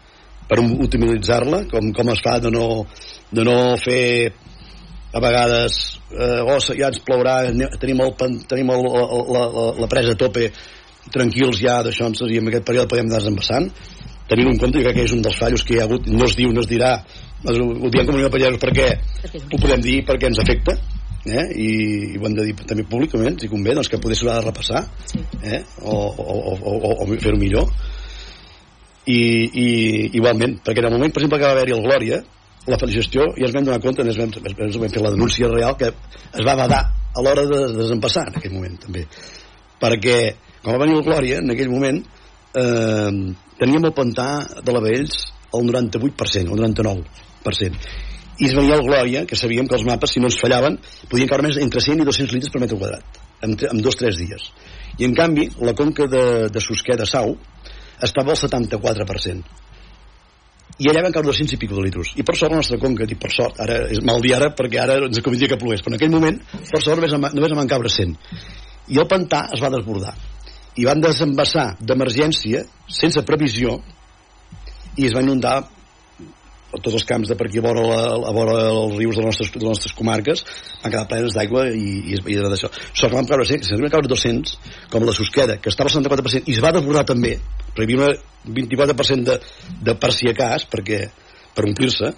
[0.47, 2.85] Per utilitzar-la, com, com es fa de no,
[3.31, 4.31] de no fer
[5.13, 5.77] a vegades
[6.11, 7.39] eh, oh, ja ens plourà
[7.79, 8.13] tenim, el,
[8.47, 10.49] tenim el, la, la, la presa a tope
[11.13, 13.69] tranquils ja d'això i en aquest període podem anar desembassant
[14.27, 16.51] tenint en compte, que és un dels fallos que hi ha hagut no es diu,
[16.51, 16.97] no es dirà
[17.47, 18.87] ho diem com a Pallasos perquè
[19.39, 20.75] ho podem dir perquè ens afecta
[21.27, 21.45] eh?
[21.53, 21.69] I,
[22.15, 24.83] i ho hem de dir també públicament si convé, doncs que potser s'haurà de repassar
[25.43, 25.61] eh?
[25.83, 27.71] o, o, o, o, o fer-ho millor
[29.07, 29.67] i, i
[30.19, 32.21] igualment, perquè en el moment per exemple que va haver-hi el Glòria
[32.67, 35.77] la gestió ja es vam donar compte ens vam, ens vam fer la denúncia real
[35.79, 36.81] que es va badar
[37.15, 39.05] a l'hora de, de desempassar en aquell moment també
[39.79, 40.17] perquè
[40.63, 43.11] quan va venir el Glòria en aquell moment eh,
[43.61, 44.27] teníem el pantà
[44.59, 45.23] de la Vells
[45.55, 50.21] el 98%, el 99% i es venia el Glòria, que sabíem que els mapes, si
[50.21, 50.77] no ens fallaven,
[51.09, 54.01] podien caure més entre 100 i 200 litres per metre quadrat, en, en dos o
[54.03, 54.51] tres dies.
[55.01, 56.21] I en canvi, la conca de,
[56.53, 57.33] de Susquer de Sau,
[58.03, 59.65] estava al 74%
[60.77, 62.11] i allà van caure 200 i pico de litros.
[62.21, 64.81] I per sort la nostra conca, dic per sort ara és mal dia ara perquè
[64.83, 66.37] ara ens convindria que plogués però en aquell moment
[66.69, 68.13] per sort només, només en van caure 100
[68.93, 70.13] i el pantà es va desbordar.
[70.77, 72.61] I van desembassar d'emergència
[72.99, 73.79] sense previsió
[74.97, 75.57] i es va inundar
[76.75, 77.99] tots els camps de per aquí a vora, la,
[78.29, 80.43] a vora els rius de les nostres, de les nostres comarques
[80.83, 82.69] van quedar plenes d'aigua i, i, i d'això.
[82.91, 84.57] Sort que vam caure, si vam caure 200,
[84.91, 87.37] com la Susqueda, que estava al 74%, i es va desbordar també,
[87.73, 88.13] perquè hi havia
[88.47, 89.39] un 24% de,
[89.89, 91.05] de per si a cas, perquè,
[91.55, 92.13] per omplir-se,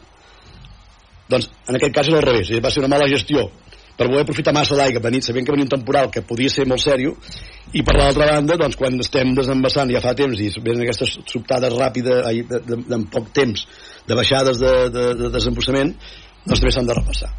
[1.29, 3.47] doncs en aquest cas era al revés, va ser una mala gestió
[3.99, 6.63] per voler aprofitar massa d'aigua de nit, sabent que venia un temporal que podia ser
[6.69, 7.17] molt sèrio,
[7.75, 11.75] i per l'altra banda, doncs, quan estem desembassant ja fa temps i venen aquestes sobtades
[11.75, 13.65] ràpides de, de, de, en poc temps
[14.07, 15.91] de baixades de, de, de desembussament,
[16.45, 17.33] doncs també s'han de repassar.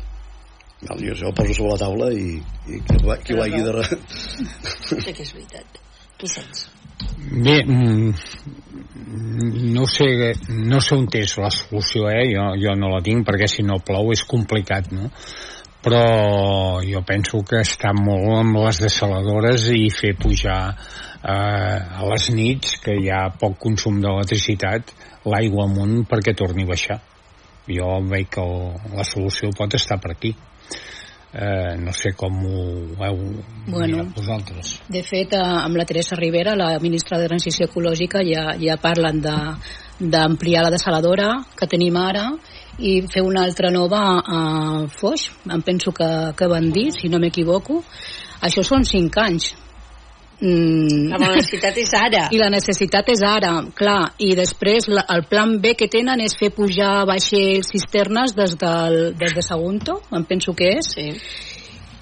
[0.80, 2.36] Val, jo, jo ho poso sobre la taula i,
[2.68, 3.72] i qui, qui ho hagi de...
[3.76, 3.84] Re...
[5.00, 5.80] Sí que és veritat.
[6.20, 6.68] Tu saps.
[7.30, 8.12] Bé, mm,
[9.76, 10.06] no sé,
[10.68, 12.26] no sé on és la solució, eh?
[12.32, 15.10] Jo, jo no la tinc perquè si no plou és complicat, no?
[15.84, 22.28] Però jo penso que està molt amb les desaladores i fer pujar eh, a les
[22.36, 24.92] nits que hi ha poc consum d'electricitat
[25.30, 27.00] l'aigua amunt perquè torni a baixar.
[27.70, 30.34] Jo veig que el, la solució pot estar per aquí.
[31.30, 32.62] Eh, no sé com ho
[33.06, 33.18] heu
[33.70, 34.80] bueno, vosaltres.
[34.90, 39.20] de fet eh, amb la Teresa Rivera la ministra de Transició Ecològica ja, ja parlen
[39.22, 39.36] de
[40.00, 42.24] d'ampliar la desaladora que tenim ara
[42.80, 44.40] i fer una altra nova a
[44.88, 47.82] Foix, em penso que, que van dir, si no m'equivoco.
[48.40, 49.50] Això són 5 anys.
[50.40, 51.10] Mm.
[51.12, 52.24] La necessitat és ara.
[52.34, 54.14] I la necessitat és ara, clar.
[54.24, 59.00] I després la, el plan B que tenen és fer pujar vaixells cisternes des, del,
[59.20, 60.92] des de Sagunto, em penso que és.
[60.96, 61.08] Sí.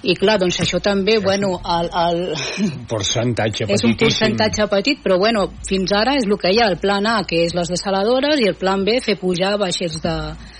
[0.07, 2.21] I clar, doncs això també, bueno, el, el...
[2.63, 6.69] Un percentatge és un percentatge petit, però bueno, fins ara és el que hi ha,
[6.71, 10.58] el plan A, que és les desaladores, i el plan B, fer pujar vaixells de-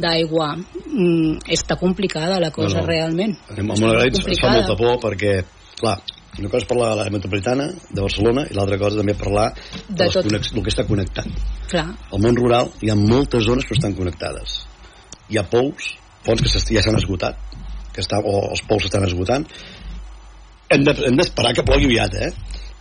[0.00, 2.86] d'aigua mm, està complicada la cosa No, no.
[2.88, 3.92] realment Anem Està una
[4.32, 5.44] es fa molta por perquè,
[5.80, 5.98] clar,
[6.38, 9.94] una cosa és parlar de l'àrea metropolitana de Barcelona i l'altra cosa també parlar de,
[10.04, 10.24] De tot.
[10.24, 11.26] del que està connectat.
[11.68, 14.60] clar, Al món rural hi ha moltes zones que estan connectades.
[15.28, 17.36] Hi ha pous, fonts que ja s'han esgotat,
[17.92, 19.46] que està, o els pous s'estan esgotant.
[20.70, 22.32] Hem de- hem d'esperar que plogui aviat, eh?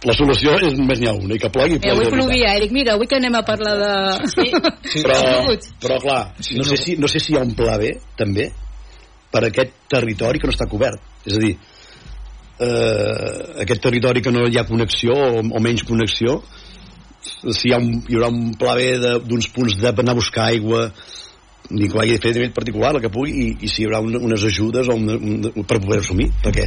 [0.08, 2.20] La solució és només n'hi ha una, i que plogui, eh, plogui avui de veritat.
[2.22, 3.90] plovia, Eric, mira, avui que anem a parlar de...
[4.32, 4.46] Sí.
[5.04, 6.22] però, però clar,
[6.56, 8.48] no sé, si, no sé si hi ha un pla B també
[9.30, 11.52] per a aquest territori que no està cobert és a dir
[12.64, 16.40] eh, aquest territori que no hi ha connexió o, o menys connexió
[17.22, 20.48] si hi, ha un, hi haurà un pla B de- d'uns punts d'anar a buscar
[20.50, 20.88] aigua
[21.69, 23.88] ni que ho hagi fer a nivell particular el que pugui i, i si hi
[23.88, 26.65] haurà un, unes ajudes o un, un, per poder assumir perquè,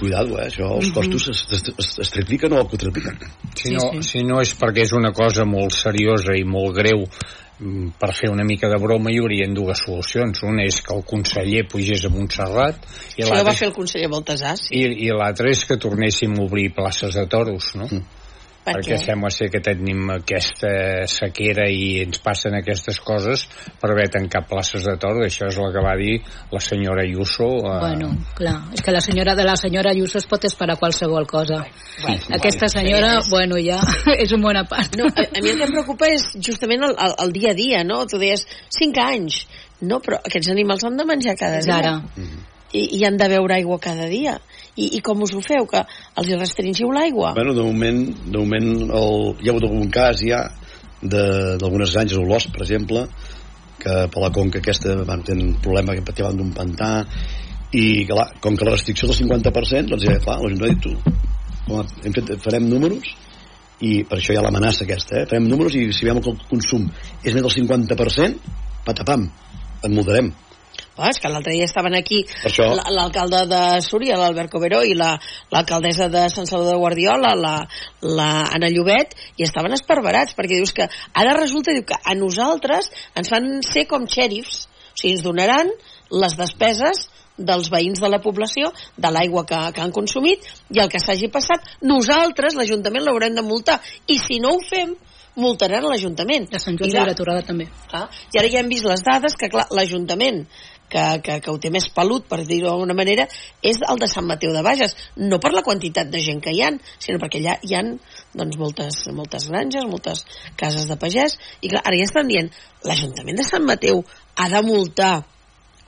[0.00, 3.20] cuidado, eh, això, els costos es, es, es, es tripliquen o quadrupliquen
[3.54, 7.92] Si no, si no és perquè és una cosa molt seriosa i molt greu mm,
[8.00, 10.42] per fer una mica de broma hi haurien dues solucions.
[10.46, 12.80] Una és que el conseller pugés a Montserrat
[13.18, 14.72] i Això ho va fer el conseller Baltasar, sí.
[14.78, 17.90] i, i l'altra és que tornéssim a obrir places de toros, no?
[17.90, 18.19] Mm.
[18.60, 19.00] Per perquè què?
[19.00, 20.70] sembla ser que tenim aquesta
[21.08, 23.46] sequera i ens passen aquestes coses
[23.80, 26.18] per haver tancat places de toros això és el que va dir
[26.52, 30.28] la senyora Ayuso eh, Bueno, clar, és que la senyora de la senyora Ayuso es
[30.28, 31.62] pot esperar qualsevol cosa.
[32.36, 33.80] Aquesta senyora, bueno, ja
[34.24, 34.96] és un bon a part.
[35.00, 37.58] No, a, a mi el que em preocupa és justament el, el, el dia a
[37.58, 38.04] dia, no?
[38.10, 38.44] Tu deies
[38.76, 39.42] 5 anys.
[39.80, 41.80] No, però aquests animals han de menjar cada És dia.
[41.80, 41.94] ara.
[42.72, 44.36] I, i han de beure aigua cada dia.
[44.76, 45.66] I, I com us ho feu?
[45.70, 45.82] Que
[46.20, 47.34] els hi restringiu l'aigua?
[47.38, 50.46] Bueno, de moment, de moment el, hi ha hagut algun cas ja
[51.00, 53.06] d'algunes granges, o l'os, per exemple,
[53.80, 56.90] que per la conca aquesta van tenir un problema que patiaven d'un pantà
[57.76, 61.78] i clar, com que la restricció del 50% doncs ja, clar, l'Ajuntament ha dit tu
[62.04, 63.12] hem fet, farem números
[63.86, 65.26] i per això hi ha l'amenaça aquesta eh?
[65.30, 66.88] farem números i si veiem que el consum
[67.22, 68.56] és més del 50%
[68.86, 69.28] patapam
[69.86, 70.32] en multarem
[70.96, 75.18] Oh, és que l'altre dia estaven aquí això- l'alcalde de Súria, l'Albert Coberó, i la-
[75.50, 77.54] l'alcaldessa de Sant Salvador de Guardiola, la,
[78.02, 82.90] la Anna Llobet, i estaven esparverats, perquè dius que ara resulta diu que a nosaltres
[83.14, 85.70] ens fan ser com xèrifs, o sigui, ens donaran
[86.10, 90.90] les despeses dels veïns de la població, de l'aigua que, que han consumit, i el
[90.92, 93.80] que s'hagi passat, nosaltres, l'Ajuntament, l'haurem de multar.
[94.06, 94.92] I si no ho fem,
[95.36, 96.50] multaran l'Ajuntament.
[96.50, 97.68] De Sant Joan de Vilatorrada també.
[97.88, 100.42] Clar, I ara ja hem vist les dades que clar, l'Ajuntament
[100.90, 103.26] que, que, que ho té més pelut, per dir-ho d'alguna manera,
[103.62, 104.96] és el de Sant Mateu de Bages.
[105.16, 107.94] No per la quantitat de gent que hi han, sinó perquè allà hi han
[108.34, 110.24] doncs, moltes, moltes granges, moltes
[110.60, 112.50] cases de pagès, i clar, ara ja estan dient
[112.86, 114.04] l'Ajuntament de Sant Mateu
[114.36, 115.14] ha de multar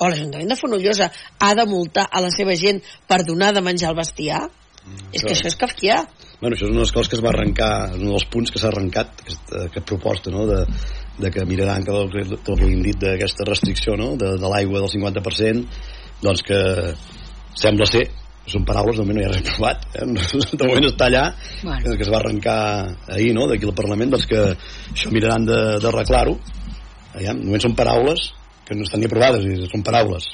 [0.03, 3.93] o l'Ajuntament de Fonollosa ha de multar a la seva gent per donar de menjar
[3.93, 4.49] al bestiar?
[5.13, 6.01] és que això és kafkià.
[6.41, 8.59] Bueno, això és una de les coses que es va arrencar, un dels punts que
[8.59, 10.65] s'ha arrencat, aquesta, aquesta proposta, no?, de,
[11.19, 14.49] de que miraran que el, que el que havíem dit d'aquesta restricció, no?, de, de
[14.49, 15.65] l'aigua del 50%,
[16.23, 16.59] doncs que
[17.59, 18.07] sembla ser,
[18.49, 20.07] són paraules, de moment no hi ha res provat, eh?
[20.59, 21.25] de moment està allà,
[21.63, 21.79] Bueno.
[21.85, 22.59] que, que es va arrencar
[23.15, 24.41] ahir, no?, d'aquí al Parlament, doncs que
[24.95, 26.39] això miraran de- d'arreglar-ho,
[27.13, 28.31] Aviam, de moment són paraules
[28.65, 30.31] que no estan ni aprovades, són paraules.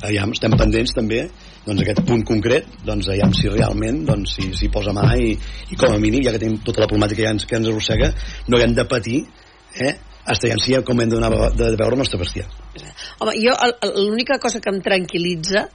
[0.00, 1.26] Aviam, estem pendents també
[1.66, 5.34] doncs aquest punt concret, doncs aviam si realment doncs, si, si posa mà i,
[5.68, 8.08] i com a mínim, ja que tenim tota la problemàtica que ens, que ens arrossega,
[8.48, 9.20] no hem de patir
[9.74, 12.46] eh, hasta ja si com hem de, donar, de, veure el nostre bestiar.
[13.18, 13.54] Home, jo
[13.96, 15.66] l'única cosa que em tranquil·litza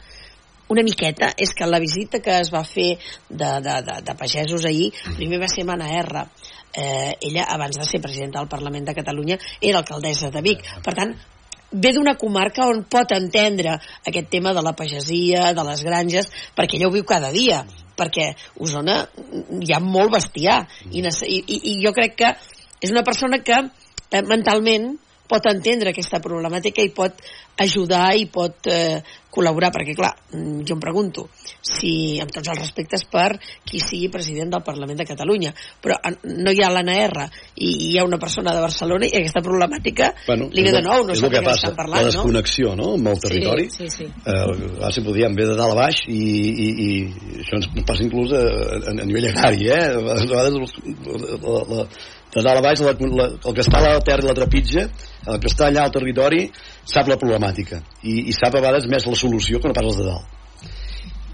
[0.67, 2.97] una miqueta és que la visita que es va fer
[3.29, 6.25] de, de, de, de pagesos ahir, primer va ser Mana R.
[6.73, 10.65] Eh, ella, abans de ser presidenta del Parlament de Catalunya, era alcaldessa de Vic.
[10.83, 11.15] Per tant,
[11.71, 16.77] ve d'una comarca on pot entendre aquest tema de la pagesia, de les granges, perquè
[16.77, 17.63] ella ho viu cada dia,
[17.97, 19.01] perquè a Osona
[19.63, 22.35] hi ha molt bestiar, i, i, i, i jo crec que
[22.83, 23.63] és una persona que
[24.11, 24.95] eh, mentalment
[25.27, 27.19] pot entendre aquesta problemàtica i pot
[27.57, 29.01] ajudar i pot eh,
[29.33, 33.35] col·laborar, perquè clar, mm, jo em pregunto si, amb tots els respectes per
[33.67, 35.51] qui sigui president del Parlament de Catalunya,
[35.83, 37.25] però no hi ha l'ANR
[37.65, 41.03] i hi ha una persona de Barcelona i aquesta problemàtica Bueno, li ve de nou,
[41.05, 42.11] no és el que què passa, estan la parlant, no?
[42.13, 42.91] desconnexió no?
[42.97, 44.09] amb el territori Sí, sí, sí.
[44.23, 47.69] eh, ara sempre ho diem, ve de dalt a baix i, i, i això ens
[47.89, 49.81] passa inclús a, a, a nivell agrari eh?
[49.97, 51.87] a vegades la, la,
[52.33, 54.87] de dalt a baix la, la, el que està a la terra i la trepitja
[55.27, 56.45] el que està allà al territori
[56.87, 57.81] sap la problemàtica.
[58.03, 60.35] I, i sap a vegades més la solució que no pas els de dalt.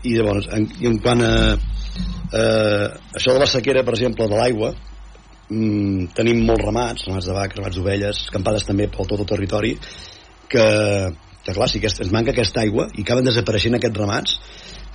[0.03, 4.39] I llavors en, i en quant a eh, això de la sequera per exemple de
[4.39, 9.29] l'aigua mm, tenim molts ramats, ramats de vaques, ramats d'ovelles, escampades també pel tot el
[9.29, 9.75] territori,
[10.49, 10.67] que,
[11.45, 14.37] que clar, si aquest, ens manca aquesta aigua i acaben desapareixent aquests ramats,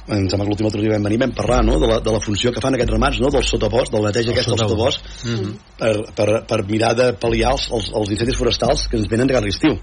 [0.09, 1.77] em sembla que l'últim altre dia vam venir vam parlar no?
[1.81, 3.31] de, la, de la funció que fan aquests ramats no?
[3.35, 5.53] del sotabosc, del neteja aquest del sotabosc Mm -hmm.
[5.79, 9.35] per, per, per mirar de pal·liar els, els, els incendis forestals que ens venen de
[9.35, 9.79] cada estiu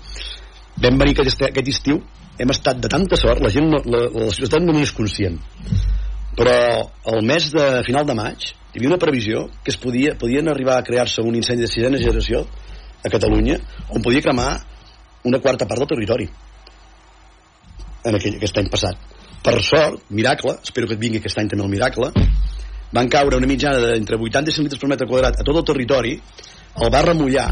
[0.78, 2.02] vam venir aquest, aquest estiu
[2.40, 5.40] hem estat de tanta sort la gent no, la, la societat no n'és conscient
[6.36, 8.40] però el mes de final de maig
[8.74, 11.98] hi havia una previsió que es podia, podien arribar a crear-se un incendi de sisena
[11.98, 12.46] generació
[13.04, 13.60] a Catalunya
[13.90, 14.60] on podia cremar
[15.24, 16.30] una quarta part del territori
[18.06, 19.15] en aquell, aquest any passat
[19.46, 22.10] per sort, miracle, espero que et vingui aquest any també el miracle
[22.96, 25.66] van caure una mitjana d'entre 80 i 100 litres per metre quadrat a tot el
[25.68, 27.50] territori el va remullar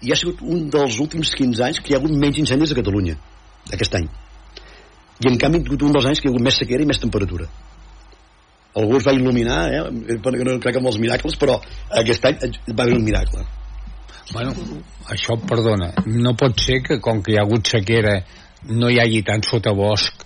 [0.00, 2.78] i ha sigut un dels últims 15 anys que hi ha hagut menys incendis a
[2.78, 3.16] Catalunya
[3.76, 4.06] aquest any.
[5.20, 6.88] I en canvi ha hagut un dels anys que hi ha hagut més sequera i
[6.88, 7.46] més temperatura.
[8.80, 9.82] Algú es va il·luminar eh?
[10.16, 11.58] no crec amb els miracles però
[12.02, 13.44] aquest any va haver un miracle.
[14.30, 14.54] Bueno,
[15.10, 18.20] això, perdona, no pot ser que com que hi ha hagut sequera
[18.70, 20.24] no hi hagi tant sotabosc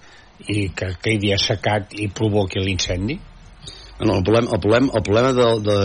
[0.51, 3.19] i que quedi assecat i provoqui l'incendi?
[4.01, 5.77] No, el problema, el problema, el problema de, de,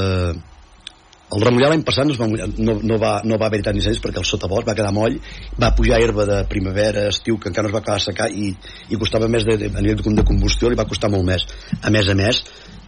[1.29, 4.01] el remullar l'any passat no, va, mullar, no, no, va, no va haver tant incendis
[4.01, 5.19] perquè el sotabosc va quedar moll,
[5.61, 8.49] va pujar herba de primavera, estiu, que encara no es va acabar secar i,
[8.89, 11.45] i costava més de, de, a nivell de combustió, li va costar molt més.
[11.83, 12.41] A més a més,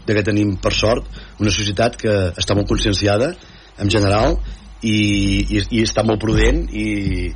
[0.08, 1.06] de que tenim, per sort,
[1.40, 3.36] una societat que està molt conscienciada,
[3.82, 4.40] en general,
[4.82, 4.98] i,
[5.46, 7.30] i, i està molt prudent i,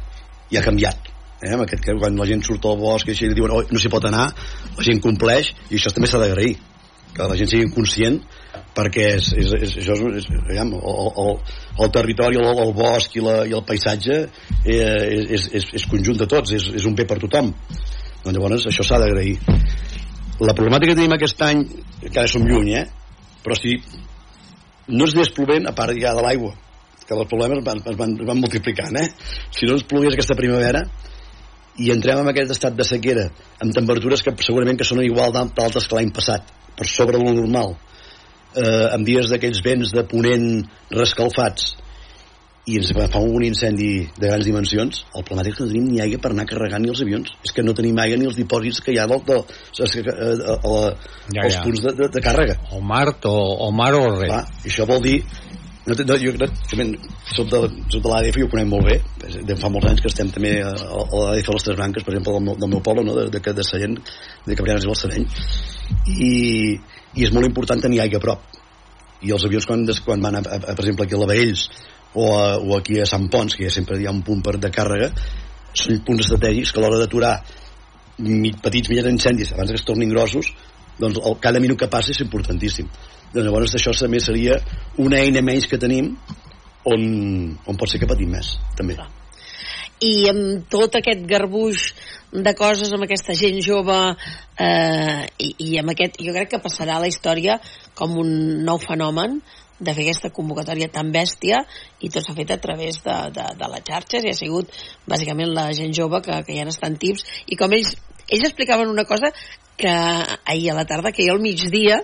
[0.50, 1.05] i ha canviat
[1.42, 1.52] eh?
[1.54, 3.82] amb aquest que quan la gent surt al bosc i així li diuen oh, no
[3.82, 4.30] s'hi pot anar
[4.78, 6.56] la gent compleix i això també s'ha d'agrair
[7.16, 8.20] que la gent sigui conscient
[8.76, 11.30] perquè és, és, és, això és, és aviam, el, el,
[11.86, 14.80] el territori, el, el bosc i, la, i el paisatge eh,
[15.38, 17.54] és, és, és conjunt de tots, és, és un bé per tothom
[18.26, 19.38] doncs llavors això s'ha d'agrair
[20.44, 21.64] la problemàtica que tenim aquest any
[22.04, 22.86] que ara som lluny eh?
[23.46, 23.78] però si
[24.92, 26.54] no és desplovent a part ja de l'aigua
[27.06, 29.08] que els problemes van, es van, es van multiplicant eh?
[29.56, 30.84] si no ens plogués aquesta primavera
[31.78, 33.30] i entrem en aquest estat de sequera
[33.64, 37.34] amb temperatures que segurament que són igual d'altes que l'any passat per sobre de lo
[37.36, 37.76] normal.
[38.56, 40.48] Eh, amb dies d'aquells vents de ponent
[40.96, 41.74] rescalfats.
[42.66, 45.04] I ens fa un incendi de grans dimensions.
[45.14, 47.36] El problemàtic és que no tenim ni aigua per anar carregant ni els avions.
[47.46, 50.80] És que no tenim aigua ni els dipòsits que hi ha del, del, a, a,
[51.36, 51.62] Ja, ja.
[51.62, 52.58] punts de, de, de càrrega.
[52.74, 53.36] O Mart o,
[53.68, 54.50] o Mar o res.
[54.64, 55.20] I això vol dir
[55.86, 56.86] no, no, jo crec que
[57.36, 57.60] soc de,
[57.94, 58.98] soc de l'ADF i ho conec molt bé.
[59.46, 62.16] De fa molts anys que estem també a, a l'ADF a les Tres Branques per
[62.16, 63.16] exemple del meu, del meu poble no?
[63.18, 63.98] de, de, de Sallent,
[64.46, 65.28] de Cabrianes i Balsareny
[66.10, 66.32] i,
[67.16, 68.62] i és molt important tenir aigua a prop.
[69.26, 71.68] I els avions quan, quan van a, a, a, per exemple aquí a la Baells
[72.16, 74.58] o, a, o aquí a Sant Pons que ja sempre hi ha un punt per,
[74.62, 75.12] de càrrega
[75.76, 77.36] són punts estratègics que a l'hora d'aturar
[78.64, 80.54] petits mitjans incendis abans que es tornin grossos
[81.00, 82.88] doncs el, cada minut que passa és importantíssim
[83.36, 84.58] doncs llavors això també seria
[85.04, 86.14] una eina menys que tenim
[86.88, 87.06] on,
[87.66, 88.98] on pot ser que patim més també.
[90.06, 91.84] I amb tot aquest garbuix
[92.36, 93.96] de coses amb aquesta gent jove
[94.60, 97.60] eh, i, i amb aquest, jo crec que passarà la història
[97.96, 98.34] com un
[98.68, 99.40] nou fenomen
[99.80, 101.62] de fer aquesta convocatòria tan bèstia
[102.00, 104.72] i tot s'ha fet a través de, de, de les xarxes i ha sigut
[105.08, 107.96] bàsicament la gent jove que, que ja n'estan tips i com ells,
[108.30, 109.32] ells explicaven una cosa
[109.78, 112.02] que ahir a la tarda, que jo al migdia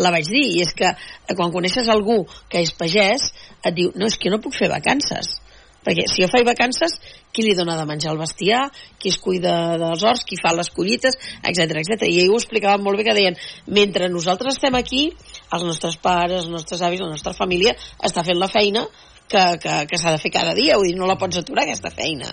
[0.00, 3.28] la vaig dir, i és que eh, quan coneixes algú que és pagès
[3.60, 5.36] et diu, no, és que no puc fer vacances
[5.84, 6.96] perquè si jo faig vacances,
[7.32, 8.66] qui li dona de menjar al bestiar,
[9.00, 12.04] qui es cuida dels horts, qui fa les collites, etc etc.
[12.08, 15.06] I ell ho explicava molt bé que deien, mentre nosaltres estem aquí,
[15.50, 18.84] els nostres pares, els nostres avis, la nostra família està fent la feina
[19.30, 21.92] que, que, que s'ha de fer cada dia, vull dir, no la pots aturar aquesta
[21.94, 22.28] feina.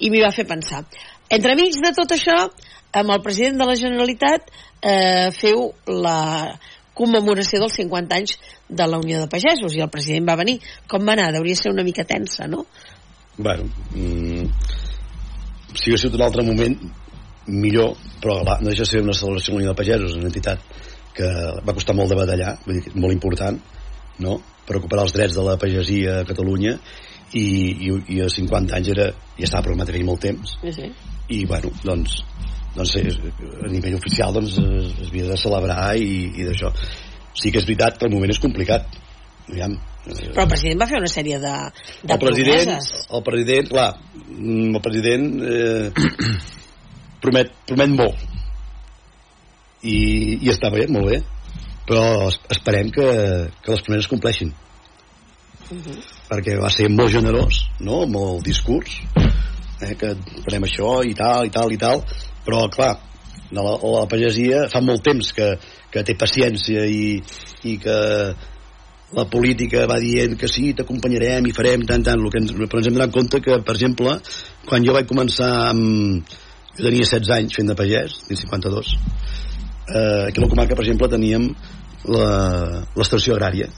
[0.00, 0.84] I m'hi va fer pensar.
[1.32, 2.36] Entremig de tot això,
[2.96, 4.50] amb el president de la Generalitat
[4.80, 6.56] eh, feu la
[6.96, 8.36] commemoració dels 50 anys
[8.68, 10.60] de la Unió de Pagesos i el president va venir.
[10.88, 11.32] Com va anar?
[11.36, 12.64] Hauria ser una mica tensa, no?
[13.36, 13.64] bueno
[13.94, 14.46] mm,
[15.74, 16.76] si hagués sigut un altre moment
[17.46, 20.30] millor, però clar, no deixa de ser una celebració de la Unió de Pagesos, una
[20.30, 20.62] entitat
[21.16, 21.26] que
[21.66, 23.60] va costar molt de batallar, vull dir, molt important,
[24.24, 26.72] no?, per recuperar els drets de la pagesia a Catalunya
[27.38, 27.44] i,
[27.86, 29.04] i, i a 50 anys era,
[29.36, 30.88] ja estava programat aquell molt temps Sí, sí.
[31.32, 32.20] I bueno, doncs
[32.76, 36.68] doncs, a nivell oficial doncs, es, es havia de celebrar i, i d'això.
[37.36, 38.84] Sí que és veritat que el moment és complicat
[39.46, 41.52] Aviam, Però el president va fer una sèrie de,
[42.02, 43.04] de el president, promeses.
[43.14, 43.86] el president, clar,
[44.26, 46.36] mm, el president eh,
[47.22, 48.24] promet, promet molt.
[49.86, 49.96] I,
[50.42, 51.20] i està bé, molt bé.
[51.86, 53.06] Però es- esperem que,
[53.62, 54.50] que les promeses compleixin.
[56.26, 58.02] Perquè va ser molt generós no?
[58.06, 59.00] amb el discurs
[59.82, 60.14] eh, que
[60.46, 62.02] farem això i tal i tal i tal
[62.46, 62.94] però clar
[63.54, 65.54] la, la pagesia fa molt temps que,
[65.92, 67.16] que té paciència i,
[67.70, 67.98] i que
[69.14, 72.80] la política va dient que sí, t'acompanyarem i farem tant, tant, el que ens, però
[72.80, 74.16] ens hem donat compte que, per exemple,
[74.66, 76.34] quan jo vaig començar amb...
[76.76, 78.90] jo tenia 16 anys fent de pagès, dins 52
[79.94, 81.48] eh, aquí a la comarca, per exemple, teníem
[82.06, 83.70] l'estació agrària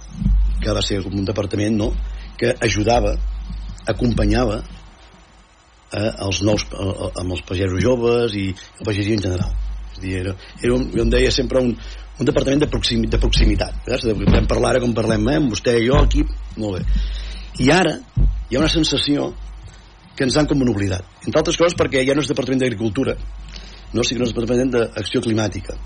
[0.60, 1.92] que va ser un departament no?
[2.40, 3.14] que ajudava,
[3.88, 4.58] acompanyava
[5.92, 9.56] eh, els nous, eh, amb els pagesos joves i la pagesia en general.
[9.92, 11.74] És a dir, era, era un, jo em deia sempre un,
[12.18, 13.88] un departament de, proximi, de proximitat.
[13.88, 14.14] Eh?
[14.14, 15.38] Vam parlar ara com parlem, eh?
[15.42, 16.24] amb vostè i jo aquí,
[16.56, 17.02] molt bé.
[17.64, 17.96] I ara
[18.48, 19.32] hi ha una sensació
[20.16, 21.06] que ens han com un oblidat.
[21.24, 23.14] Entre altres coses perquè ja no és departament d'agricultura,
[23.94, 25.76] no, sí que no és departament d'acció climàtica.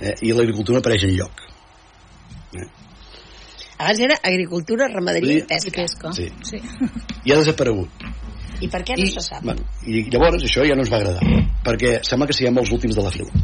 [0.00, 0.14] Eh?
[0.28, 1.46] I l'agricultura no apareix en lloc.
[3.80, 5.70] Abans era agricultura, ramaderia i pesca.
[5.70, 6.12] I pesca.
[6.12, 6.28] Sí.
[6.44, 6.60] sí.
[7.24, 8.04] I ha desaparegut.
[8.60, 9.44] I per què no se sap?
[9.46, 12.98] Bueno, I llavors això ja no ens va agradar, perquè sembla que siguem els últims
[12.98, 13.42] de la fila.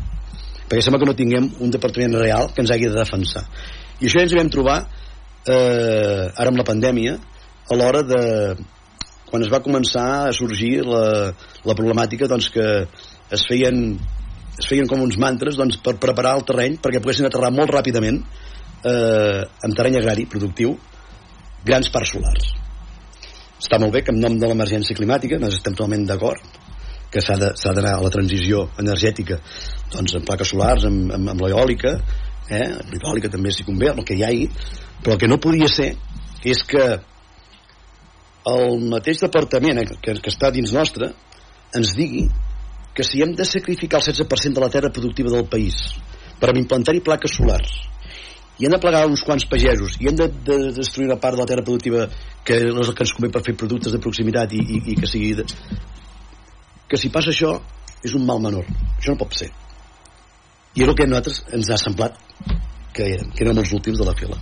[0.67, 3.47] Perquè sembla que no tinguem un departament real que ens hagi de defensar.
[4.01, 7.17] I això ja ens vam trobar eh, ara amb la pandèmia,
[7.67, 8.23] a l'hora de
[9.27, 11.33] quan es va començar a sorgir la,
[11.67, 12.67] la problemàtica doncs, que
[13.35, 13.97] es feien
[14.57, 18.23] es feien com uns mantres doncs, per preparar el terreny perquè poguessin aterrar molt ràpidament
[18.23, 20.77] eh, en terreny agrari productiu
[21.67, 22.55] grans parcs solars
[23.61, 26.63] està molt bé que en nom de l'emergència climàtica nosaltres estem totalment d'acord
[27.11, 29.39] que s'ha d'anar a la transició energètica
[29.93, 31.95] doncs amb plaques solars, amb, amb, amb l'eòlica
[32.51, 32.67] eh?
[32.93, 34.49] l'eòlica també si convé, el que hi hagi
[35.03, 35.95] però el que no podia ser
[36.47, 36.85] és que
[38.47, 41.11] el mateix departament eh, que, que està dins nostre
[41.75, 42.27] ens digui
[42.97, 45.81] que si hem de sacrificar el 16% de la terra productiva del país
[46.41, 47.75] per implantar-hi plaques solars
[48.59, 49.99] i hem de plegar uns quants pagesos.
[50.01, 52.07] I hem de, de destruir una part de la terra productiva
[52.47, 55.09] que és el que ens convé per fer productes de proximitat i, i, i que
[55.11, 55.45] sigui de...
[56.89, 57.57] que si passa això
[58.07, 58.69] és un mal menor.
[58.97, 59.51] Això no pot ser.
[60.77, 62.17] I és el que a nosaltres ens ha semblat
[62.97, 64.41] que érem, que érem els últims de la fila.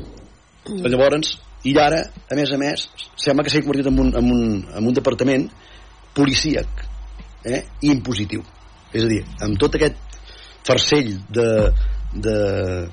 [0.90, 2.00] Llavors i ara,
[2.30, 2.86] a més a més
[3.20, 4.44] sembla que s'ha convertit en un, en un,
[4.80, 5.46] en un departament
[6.16, 6.86] policíac
[7.44, 7.62] eh?
[7.82, 8.42] i impositiu.
[8.90, 10.18] És a dir, amb tot aquest
[10.66, 11.46] farcell de
[12.12, 12.88] de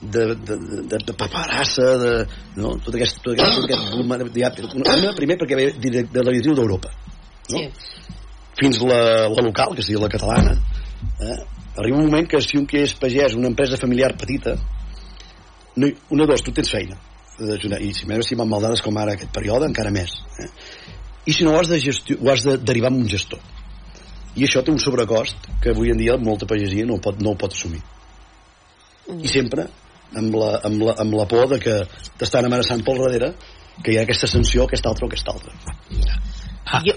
[0.00, 2.12] de, de, de, de paperassa de,
[2.60, 2.74] no?
[2.84, 6.34] tot aquest, tot aquest, tot aquest volum- ja, una, primer perquè ve de, de la
[6.34, 7.56] directriu d'Europa no?
[7.56, 7.62] Sí.
[8.60, 11.38] fins la, la local, que sigui la catalana eh?
[11.80, 14.58] arriba un moment que si un que és pagès una empresa familiar petita
[15.76, 17.00] no, una o dos, tu tens feina
[17.40, 17.80] d'ajudar.
[17.80, 20.12] i si més si van maldades com ara aquest període encara més
[20.44, 20.50] eh?
[21.24, 23.40] i si no ho has de, gestió, ho has de derivar amb un gestor
[24.36, 27.32] i això té un sobrecost que avui en dia molta pagesia no, ho pot, no
[27.32, 27.80] ho pot assumir
[29.16, 29.68] i sempre
[30.16, 31.76] amb la, amb la, amb la por de que
[32.18, 33.32] t'estan amenaçant pel darrere
[33.82, 35.52] que hi ha aquesta sanció, aquesta altra o aquesta altra
[36.66, 36.80] Ah.
[36.82, 36.96] Jo...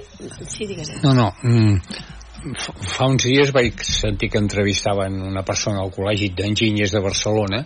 [0.50, 0.90] Sí, digues.
[1.04, 1.28] No, no.
[1.46, 1.76] Mm,
[2.58, 7.60] fa- uns dies vaig sentir que entrevistaven una persona al Col·legi d'Enginyers de Barcelona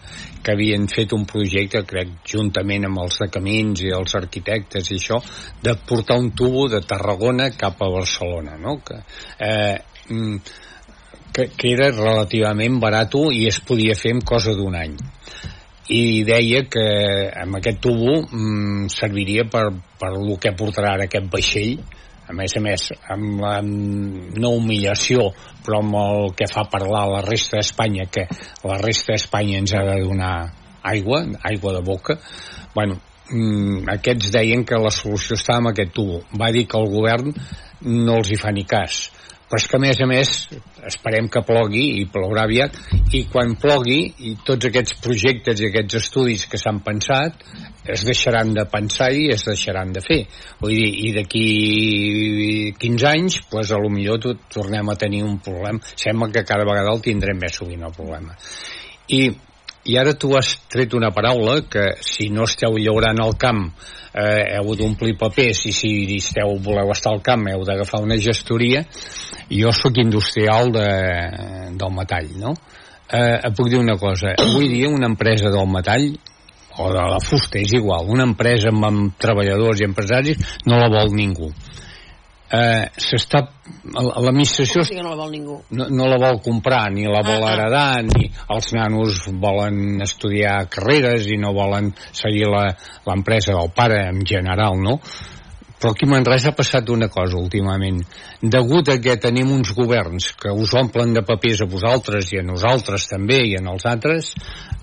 [0.44, 5.00] que havien fet un projecte, crec, juntament amb els de camins i els arquitectes i
[5.00, 5.22] això,
[5.64, 8.76] de portar un tubo de Tarragona cap a Barcelona, no?
[8.84, 9.00] Que,
[9.40, 9.78] eh,
[10.10, 10.38] mm,
[11.34, 14.98] que, que era relativament barat i es podia fer en cosa d'un any
[15.92, 16.86] i deia que
[17.44, 19.66] amb aquest tubo mm, serviria per,
[20.00, 21.78] per el que portarà ara aquest vaixell.
[22.24, 25.26] A més a més amb la no humillació
[25.66, 28.24] però amb el que fa parlar la resta d'Espanya que
[28.64, 30.36] la resta d'Espanya ens ha de donar
[30.88, 32.16] aigua, aigua de boca.
[32.76, 36.24] Bueno, mm, aquests deien que la solució estava amb aquest tubo.
[36.40, 37.36] Va dir que el govern
[37.84, 39.10] no els hi fa ni cas
[39.54, 40.30] però és que a més a més
[40.90, 42.74] esperem que plogui i plourà aviat.
[43.14, 47.46] I quan plogui i tots aquests projectes i aquests estudis que s'han pensat
[47.94, 50.20] es deixaran de pensar i es deixaran de fer.
[50.58, 51.46] Vull dir, i d'aquí
[52.82, 55.86] 15 anys pues, a lo millor tot, tornem a tenir un problema.
[55.94, 58.34] Sembla que cada vegada el tindrem més sovint el problema.
[59.14, 59.28] I,
[59.86, 63.66] i ara tu has tret una paraula que si no esteu llaurant al camp
[64.14, 68.84] eh, heu d'omplir papers i si esteu, voleu estar al camp heu d'agafar una gestoria.
[69.50, 70.88] Jo sóc industrial de,
[71.76, 72.56] del metall no?
[73.12, 74.36] eh, et puc dir una cosa.
[74.40, 76.14] Avui dia una empresa del metall
[76.80, 78.08] o de la fusta, és igual.
[78.10, 81.52] Una empresa amb, amb treballadors i empresaris no la vol ningú
[82.54, 83.42] eh, s'està
[83.98, 85.58] l'administració no la vol ningú.
[85.78, 87.54] no, no la vol comprar ni la vol Ah, ah.
[87.54, 94.22] heredar ni els nanos volen estudiar carreres i no volen seguir l'empresa del pare en
[94.26, 95.00] general no?
[95.80, 98.04] però aquí a Manresa ha passat una cosa últimament
[98.42, 102.46] degut a que tenim uns governs que us omplen de papers a vosaltres i a
[102.46, 104.32] nosaltres també i en els altres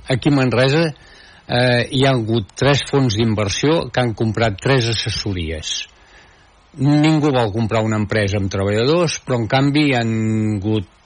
[0.08, 5.86] aquí a Manresa eh, hi ha hagut tres fons d'inversió que han comprat tres assessories
[6.78, 10.16] ningú vol comprar una empresa amb treballadors, però en canvi hi han
[10.60, 10.96] hagut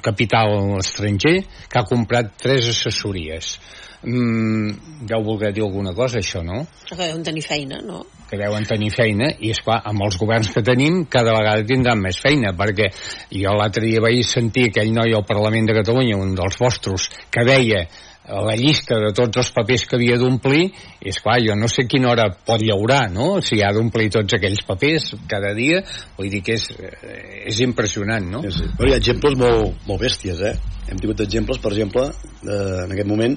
[0.00, 1.36] capital estranger
[1.68, 3.58] que ha comprat tres assessories.
[4.00, 6.62] Mm, deu voler dir alguna cosa, això, no?
[6.88, 8.06] Que deuen tenir feina, no?
[8.30, 11.98] que deuen tenir feina i és clar, amb els governs que tenim cada vegada tindran
[11.98, 12.86] més feina perquè
[13.34, 17.42] jo l'altre dia vaig sentir aquell noi al Parlament de Catalunya, un dels vostres que
[17.48, 17.82] deia
[18.30, 20.68] la llista de tots els papers que havia d'omplir
[21.00, 23.40] és clar, jo no sé quina hora pot llaurar no?
[23.42, 25.80] si ha d'omplir tots aquells papers cada dia,
[26.18, 28.42] vull dir que és, eh, és impressionant, no?
[28.46, 28.68] Sí, sí.
[28.78, 30.54] Però hi ha exemples molt, molt bèsties, eh?
[30.90, 33.36] Hem tingut exemples, per exemple, eh, en aquest moment,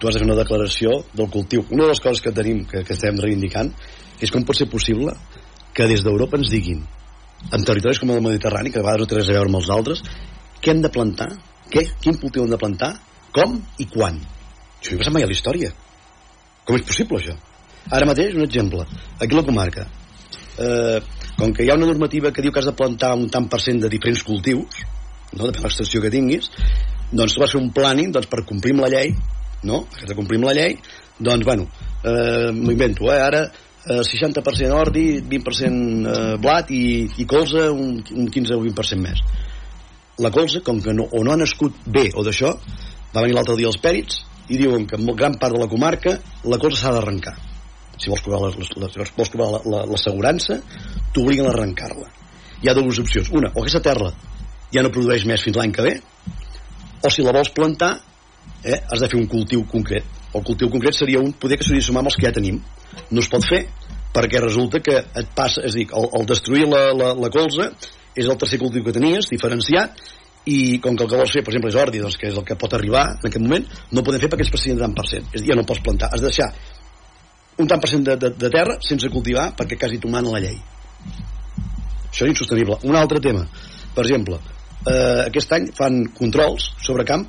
[0.00, 1.64] tu has de fer una declaració del cultiu.
[1.70, 3.70] Una de les coses que tenim, que, que estem reivindicant,
[4.20, 5.14] és com pot ser possible
[5.74, 6.82] que des d'Europa ens diguin,
[7.52, 10.02] en territoris com el Mediterrani, que a vegades té res a veure amb els altres,
[10.62, 11.30] què hem de plantar,
[11.70, 12.94] què, quin cultiu hem de plantar,
[13.34, 14.20] com i quan.
[14.78, 15.72] Això no ha passat mai a la història.
[16.64, 17.34] Com és possible, això?
[17.92, 18.86] Ara mateix, un exemple.
[19.18, 19.86] Aquí a la comarca,
[20.58, 21.00] eh,
[21.36, 23.60] com que hi ha una normativa que diu que has de plantar un tant per
[23.60, 24.84] cent de diferents cultius,
[25.34, 25.48] no?
[25.48, 26.50] depèn de l'extensió que tinguis,
[27.12, 29.14] doncs tu vas fer un planning doncs, per complir amb la llei,
[29.66, 29.84] no?
[30.06, 30.78] De complir amb la llei,
[31.18, 31.66] doncs, bueno,
[32.02, 33.20] eh, m'ho invento, eh?
[33.20, 36.84] ara eh, 60% ordi, 20% eh, blat i,
[37.18, 39.22] i colza un, un 15 o 20% més.
[40.22, 42.54] La colza, com que no, o no ha nascut bé o d'això,
[43.14, 46.18] va venir l'altre dia els pèrits i diuen que en gran part de la comarca
[46.44, 47.34] la colza s'ha d'arrencar.
[47.96, 50.60] Si vols cobrar les- les- si vols cobrar la- la- l'assegurança,
[51.12, 52.08] t'obliguen a arrencar-la.
[52.62, 53.30] Hi ha dues opcions.
[53.30, 54.10] Una, o aquesta terra
[54.72, 55.94] ja no produeix més fins l'any que ve,
[57.04, 58.00] o si la vols plantar,
[58.64, 60.04] eh, has de fer un cultiu concret.
[60.34, 62.60] El cultiu concret seria un, poder que s'hauria de sumar amb els que ja tenim.
[63.10, 63.68] No es pot fer,
[64.12, 67.70] perquè resulta que et passa, és a dir, el, el destruir la, la, la colza
[68.14, 69.98] és el tercer cultiu que tenies, diferenciat,
[70.44, 72.44] i com que el que vols fer, per exemple, és ordi, doncs, que és el
[72.44, 74.96] que pot arribar en aquest moment, no ho podem fer perquè és precedent de tant
[74.98, 75.28] per cent.
[75.32, 76.10] És a dir, ja no pots plantar.
[76.12, 76.50] Has de deixar
[77.62, 80.42] un tant per cent de, de, de terra sense cultivar perquè quasi t'ho mana la
[80.44, 80.58] llei.
[82.10, 82.78] Això és insostenible.
[82.84, 83.46] Un altre tema,
[83.94, 84.40] per exemple,
[84.84, 87.24] eh, aquest any fan controls sobre camp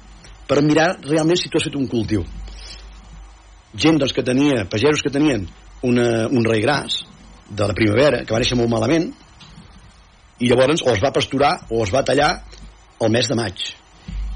[0.49, 2.26] per mirar realment si tu has fet un cultiu.
[3.76, 5.47] Gent doncs, que tenia, pagesos que tenien
[5.84, 7.03] una, un rei gras
[7.49, 9.09] de la primavera, que va néixer molt malament,
[10.39, 12.30] i llavors o es va pasturar o es va tallar
[13.02, 13.66] el mes de maig.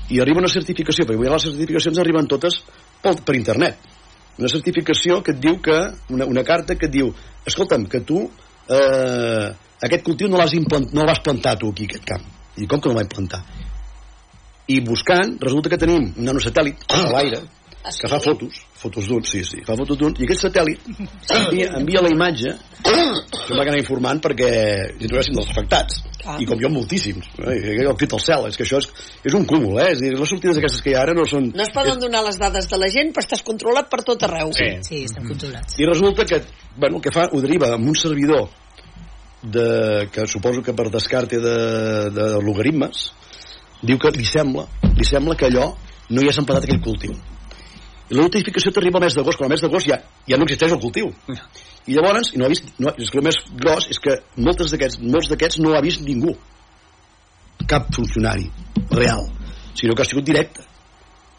[0.09, 2.61] I arriba una certificació, perquè avui les certificacions arriben totes
[3.03, 3.79] per, per internet.
[4.39, 5.77] Una certificació que et diu que,
[6.15, 7.11] una, una carta que et diu,
[7.47, 9.49] escolta'm, que tu eh,
[9.85, 12.25] aquest cultiu no l'has no el vas plantar tu aquí, aquest camp.
[12.57, 13.43] I com que no el vaig plantar?
[14.69, 17.41] I buscant, resulta que tenim un nanosatèl·lit a l'aire
[17.99, 20.85] que fa fotos, fotos d'un, sí, sí, fa fotos d'un, i aquest satèl·lit
[21.35, 22.53] envia, envia la imatge,
[22.85, 24.51] jo em vaig anar informant perquè
[24.95, 26.37] hi trobessin dels afectats, Clar.
[26.39, 27.57] i com jo moltíssims, eh?
[27.59, 28.87] I el crit al cel, és que això és,
[29.27, 29.89] és un cúmul, eh?
[29.93, 31.51] És dir, les sortides aquestes que hi ha ara no són...
[31.55, 34.53] No es poden donar les dades de la gent, però estàs controlat per tot arreu.
[34.55, 34.69] Sí.
[34.87, 35.75] Sí, estan controlats.
[35.79, 36.41] I resulta que,
[36.77, 38.47] bueno, el que fa, ho deriva amb un servidor
[39.43, 41.57] de, que suposo que per descarte de,
[42.15, 43.09] de logaritmes,
[43.83, 45.71] diu que li sembla, li sembla que allò
[46.09, 47.15] no hi ha plantat aquell cultiu.
[48.09, 50.73] I la notificació t'arriba al mes d'agost, quan al mes d'agost ja, ja no existeix
[50.73, 51.11] el cultiu.
[51.85, 54.73] I llavors, i no ha vist, no, és que el més gros és que moltes
[54.99, 56.33] molts d'aquests no ha vist ningú.
[57.69, 58.49] Cap funcionari
[58.89, 59.27] real,
[59.77, 60.65] sinó que ha sigut directe,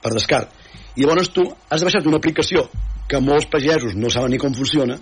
[0.02, 0.54] per descart.
[0.94, 2.68] I llavors tu has de baixar una aplicació
[3.10, 4.98] que molts pagesos no saben ni com funciona,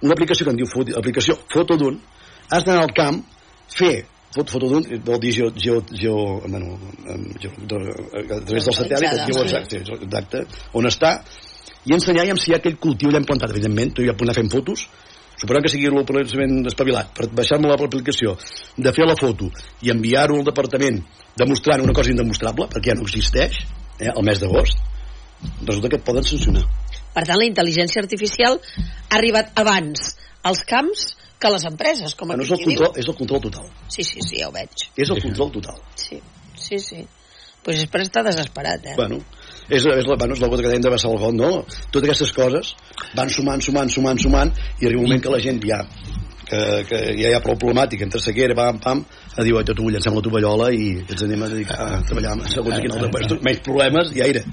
[0.00, 2.00] una aplicació que en diu aplicació foto d'un,
[2.48, 3.20] has d'anar al camp,
[3.68, 6.76] fer fot, foto d'un, vol dir geo, geo, geo, bueno,
[7.40, 11.16] geo, a través del satèl·lit, et diu exacte, exacte, on està,
[11.84, 14.50] i ensenyar si hi ha aquell cultiu ja implantat, evidentment, tu ja pots anar fent
[14.52, 14.86] fotos,
[15.40, 18.36] suposant que sigui l'operació espavilat, per baixar-me l'aplicació,
[18.76, 19.50] de fer la foto
[19.82, 21.02] i enviar-ho al departament
[21.36, 23.60] demostrant una cosa indemostrable, perquè ja no existeix,
[23.98, 24.78] eh, al mes d'agost,
[25.66, 26.64] resulta que et poden sancionar.
[27.14, 32.44] Per tant, la intel·ligència artificial ha arribat abans als camps que les empreses, com Bueno,
[32.44, 32.80] és, aquí el qui diu.
[32.84, 33.68] control, és el control total.
[33.88, 34.88] Sí, sí, sí, ja ho veig.
[34.96, 35.80] És el control total.
[36.00, 36.20] Sí,
[36.56, 37.04] sí, sí.
[37.64, 38.94] Pues és per estar desesperat, eh?
[38.96, 39.22] Bueno,
[39.68, 41.52] és, és, la, bueno, és la gota que dèiem de got, no?
[41.90, 42.74] Totes aquestes coses
[43.16, 45.80] van sumant, sumant, sumant, sumant, i arriba un moment que la gent ja
[46.44, 49.04] que, que ja hi ha prou problemàtica entre sequera, pam, pam,
[49.36, 52.34] a dir, oi, tot ho llancem la tovallola i ens anem a dedicar a treballar
[52.36, 53.38] amb segons quin altre puesto.
[53.42, 54.44] Menys problemes i aire.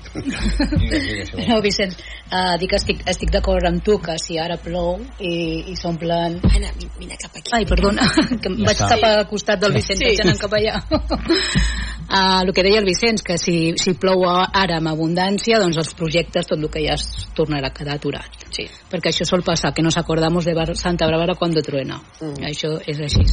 [1.52, 1.98] No, Vicenç,
[2.32, 6.38] uh, dic que estic, estic d'acord amb tu que si ara plou i, i s'omplen...
[6.48, 7.52] Anna, vine cap aquí.
[7.58, 8.06] Ai, perdona,
[8.42, 10.22] que em Ja vaig cap al costat del Vicenç, Sí.
[10.24, 10.78] anant cap allà.
[10.92, 15.94] Uh, el que deia el Vicenç, que si, si plou ara amb abundància, doncs els
[15.98, 17.08] projectes, tot el que ja es
[17.38, 18.48] tornarà a quedar aturat.
[18.56, 18.68] Sí.
[18.92, 22.02] Perquè això sol passar, que nos acordamos de Santa Bárbara cuando truena.
[22.22, 22.46] Mm.
[22.52, 23.26] Això és així.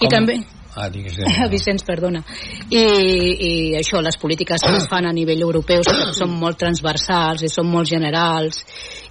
[0.00, 0.40] I també...
[0.74, 1.14] Ah, digues.
[1.52, 2.18] Vicenç, perdona.
[2.66, 7.50] I, I això, les polítiques que es fan a nivell europeu són- molt transversals i
[7.52, 8.64] són molt generals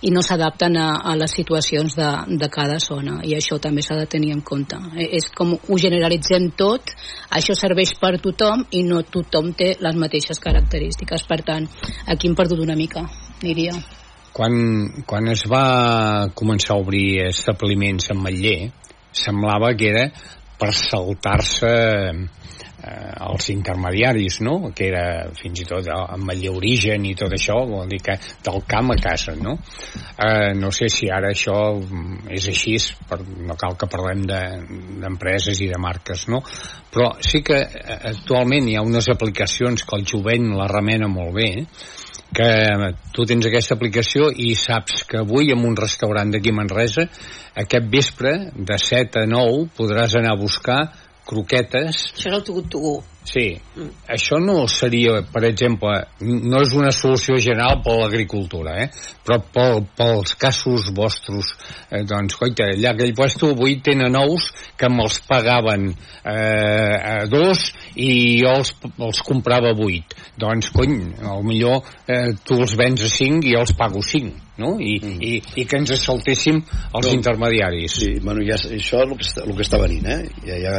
[0.04, 3.96] i no s'adapten a, a les situacions de, de cada zona i això també s'ha
[3.96, 4.76] de tenir en compte.
[5.00, 6.92] Eh, És com ho generalitzem tot,
[7.32, 11.24] això serveix per tothom i no tothom té les mateixes característiques.
[11.32, 11.72] Per tant,
[12.12, 13.08] aquí hem perdut una mica,
[13.40, 13.72] diria.
[14.36, 18.72] Quan, quan es va començar a obrir establiments en Matller,
[19.14, 20.08] semblava que era
[20.60, 21.72] per saltar-se
[22.84, 24.56] eh, els intermediaris, no?
[24.76, 25.06] Que era
[25.38, 29.00] fins i tot en Matller Origen i tot això, vol dir que del camp a
[29.02, 29.56] casa, no?
[30.18, 32.76] Eh, no sé si ara això mm, és així,
[33.10, 34.44] per, no cal que parlem de-
[35.04, 36.44] d'empreses de, i de marques, no?
[36.94, 41.36] Però sí que eh, actualment hi ha unes aplicacions que el jovent la remena molt
[41.40, 41.50] bé,
[42.34, 42.50] que
[43.14, 47.08] tu tens aquesta aplicació i saps que avui en un restaurant d'aquí a Manresa
[47.64, 50.82] aquest vespre de 7 a 9 podràs anar a buscar
[51.30, 52.98] croquetes Això és el tugut tugu.
[53.24, 53.46] Sí,
[54.12, 55.94] això no seria, per exemple,
[56.28, 58.90] no és una solució general per l'agricultura, eh?
[59.24, 61.54] però pel, pels casos vostres,
[61.88, 67.70] eh, doncs, coita, allà aquell puesto avui tenen ous que me'ls pagaven eh, a dos
[67.96, 70.18] i jo els, els comprava a vuit.
[70.36, 71.00] Doncs, cony,
[71.48, 74.76] millor eh, tu els vens a cinc i jo els pago cinc, no?
[74.84, 75.18] I, mm.
[75.24, 77.16] i, i que ens saltéssim els No.
[77.16, 77.98] intermediaris.
[78.04, 80.22] Sí, bueno, ja, això és el que, està, el que està venint, eh?
[80.44, 80.78] Ja hi ha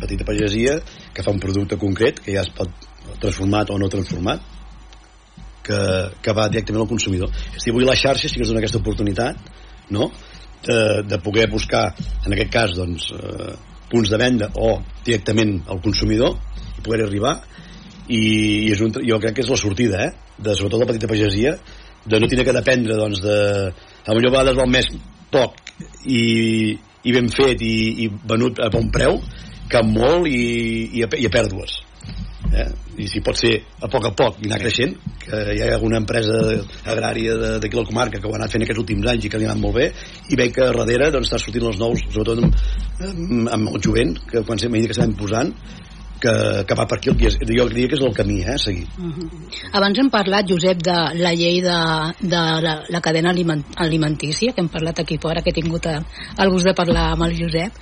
[0.00, 0.78] petita pagesia
[1.12, 2.70] que fa un producte concret que ja es pot
[3.20, 4.42] transformat o no transformat
[5.62, 5.80] que,
[6.22, 7.32] que va directament al consumidor.
[7.54, 9.52] Dir, avui la xarxa sí que ens dona aquesta oportunitat,
[9.94, 10.10] no?,
[10.62, 11.88] de, de poder buscar,
[12.22, 13.54] en aquest cas, doncs, eh,
[13.90, 16.36] punts de venda o directament al consumidor
[16.78, 17.34] i poder arribar
[18.06, 21.10] i, i és un, jo crec que és la sortida, eh?, de sobretot la petita
[21.10, 21.56] pagesia,
[22.06, 23.36] de no tenir que dependre, doncs, de...
[24.02, 24.88] A millor a vegades val més
[25.30, 25.60] poc
[26.10, 26.74] i,
[27.06, 29.20] i ben fet i, i venut a bon preu
[29.72, 30.42] que molt i,
[30.98, 31.80] i, a, i a pèrdues
[32.52, 32.68] eh?
[33.02, 36.00] i si pot ser a poc a poc i anar creixent que hi ha alguna
[36.02, 36.40] empresa
[36.92, 39.48] agrària d'aquí la comarca que ho ha anat fent aquests últims anys i que li
[39.48, 39.86] ha anat molt bé
[40.28, 42.58] i veig que darrere doncs, està sortint els nous sobretot amb,
[43.08, 45.54] amb, amb el jovent que quan mesura que s'anem posant
[46.22, 46.34] que,
[46.68, 48.86] que va per aquí jo diria que és el camí eh, a seguir
[49.72, 51.78] Abans hem parlat, Josep, de la llei de,
[52.22, 56.02] de la, la cadena aliment, alimentícia, que hem parlat aquí fora, que he tingut el,
[56.38, 57.78] el gust de parlar amb el Josep,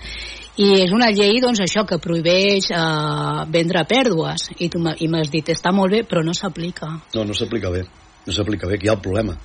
[0.61, 4.51] i és una llei, doncs, això, que prohibeix eh, vendre pèrdues.
[4.61, 6.91] I tu m'has dit, està molt bé, però no s'aplica.
[7.15, 7.85] No, no s'aplica bé.
[8.27, 9.37] No s'aplica bé, que hi ha el problema.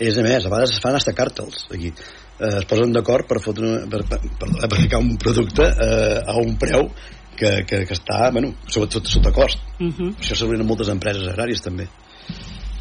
[0.00, 1.92] És a més, a vegades es fan hasta càrtels aquí.
[1.92, 6.38] Eh, es posen d'acord per, fotre per, per, per, per ficar un producte eh, a
[6.40, 6.88] un preu
[7.36, 9.58] que, que, que està, bueno, sota, sota, cost.
[9.78, 10.14] Uh -huh.
[10.20, 11.88] Això en moltes empreses agràries també.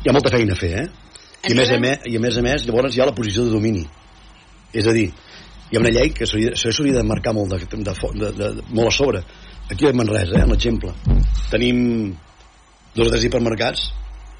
[0.03, 0.89] Hi ha molta feina a fer, eh?
[1.49, 3.43] I a, més a més, I a més a més, llavors hi ha la posició
[3.43, 3.87] de domini.
[4.73, 5.11] És a dir,
[5.71, 8.87] hi ha una llei que s'hauria de marcar molt, de, de, de, de, de, molt
[8.87, 9.23] a sobre.
[9.69, 10.93] Aquí a Manresa, eh, l'exemple,
[11.49, 12.15] tenim
[12.95, 13.91] dos o tres hipermercats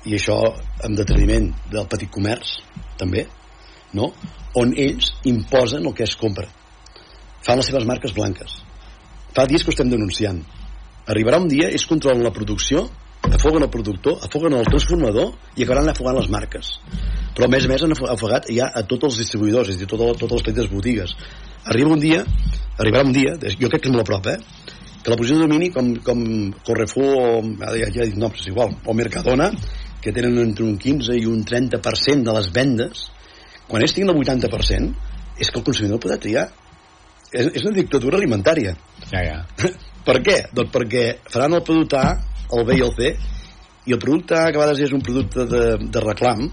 [0.10, 0.38] i això
[0.86, 2.58] amb deteniment del petit comerç
[3.00, 3.28] també
[3.94, 4.10] no?
[4.58, 6.48] on ells imposen el que es compra
[7.46, 8.58] fan les seves marques blanques
[9.36, 10.42] fa dies que ho estem denunciant.
[11.12, 12.90] Arribarà un dia, ells controlen la producció
[13.30, 16.72] afoguen el productor, afoguen el transformador i acabaran afogant les marques.
[17.36, 19.80] Però a més a més han afo- afogat ja a tots els distribuïdors és a
[19.84, 21.14] dir, totes les petites botigues.
[21.66, 22.24] Arriba un dia,
[22.78, 24.40] arribarà un dia jo crec que és molt a prop, eh
[25.02, 26.20] que la posició de domini com, com
[26.64, 27.42] Correfour o,
[27.74, 29.50] ja, ja noms, és igual, o Mercadona
[30.02, 33.08] que tenen entre un 15 i un 30% de les vendes
[33.68, 34.94] quan ells tinguin el 80%
[35.42, 36.52] és que el consumidor podrà triar.
[37.32, 38.76] És, és una dictadura alimentària
[39.12, 39.38] Ja, ja.
[40.08, 40.38] per què?
[40.56, 42.18] Doncs perquè faran el producte A,
[42.58, 43.14] el B i el C,
[43.88, 46.46] i el producte A, que a vegades és un producte de, de reclam,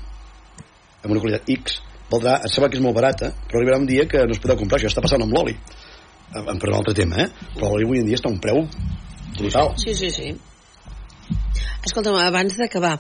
[1.03, 1.81] amb una qualitat X,
[2.11, 4.57] valdrà, em sembla que és molt barata, però arribarà un dia que no es podrà
[4.59, 5.55] comprar, això està passant amb l'oli,
[6.29, 7.29] Eh, per un altre tema, eh?
[7.55, 8.67] Però l'oli avui en dia està a un preu
[9.39, 9.73] brutal.
[9.81, 10.35] Sí, sí, sí.
[11.87, 12.99] Escolta'm, abans d'acabar,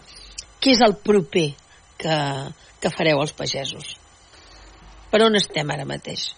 [0.62, 1.50] què és el proper
[2.00, 2.16] que,
[2.80, 3.96] que fareu els pagesos?
[5.12, 6.30] Per on estem ara mateix?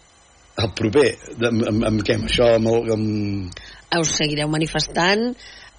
[0.59, 2.19] El proper, amb, amb, amb què?
[2.19, 3.61] Amb això, amb, el, amb...
[4.01, 5.31] Us seguireu manifestant?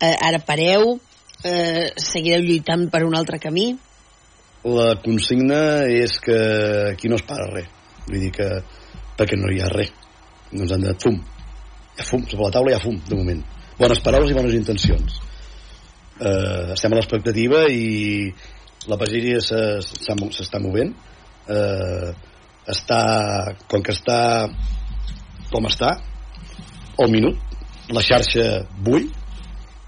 [0.02, 0.96] Eh, ara pareu?
[1.44, 3.72] Eh, seguireu lluitant per un altre camí?
[4.64, 6.38] La consigna és que
[6.94, 7.70] aquí no es para res.
[8.08, 8.54] Vull dir que...
[9.18, 9.92] perquè no hi ha res.
[10.52, 11.18] doncs han de fum
[11.96, 13.44] hi ha fum, sobre la taula hi ha fum de moment
[13.80, 15.20] bones paraules i bones intencions
[16.20, 18.32] eh, estem a l'expectativa i
[18.92, 20.94] la Pageria s'està movent
[21.48, 22.12] eh,
[22.70, 23.02] està
[23.72, 24.48] com que està
[25.52, 25.96] com està
[27.02, 27.40] al minut
[27.92, 29.08] la xarxa bull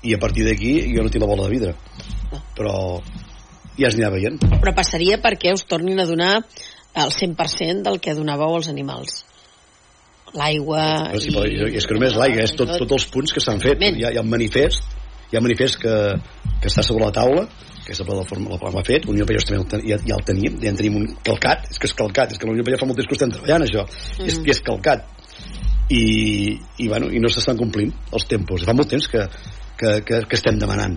[0.04, 1.76] i a partir d'aquí jo no tinc la bola de vidre.
[2.58, 2.74] Però
[3.78, 4.42] ja es anirà veient.
[4.60, 6.34] Però passaria perquè us tornin a donar
[7.00, 9.22] el 100% del que donàveu als animals.
[10.34, 11.22] L'aigua i...
[11.24, 11.32] Sí,
[11.78, 13.80] és que només l'aigua, és tot, tots els punts que s'han fet.
[13.80, 14.84] Hi ha, hi ha un manifest
[15.34, 15.94] hi ha un manifest que,
[16.62, 17.48] que està sobre la taula
[17.84, 20.72] que és la plataforma la ha fet, Unió Pallós també ja, ja el tenim, ja
[20.72, 23.02] en tenim un calcat és que és calcat, és que la Unió Pallós fa molt
[23.02, 24.30] temps que estem treballant això, mm.
[24.30, 25.06] és, i és calcat.
[25.94, 26.04] I,
[26.80, 29.28] i, bueno, i no s'estan complint els tempos, fa molt temps que,
[29.78, 30.96] que, que, que estem demanant.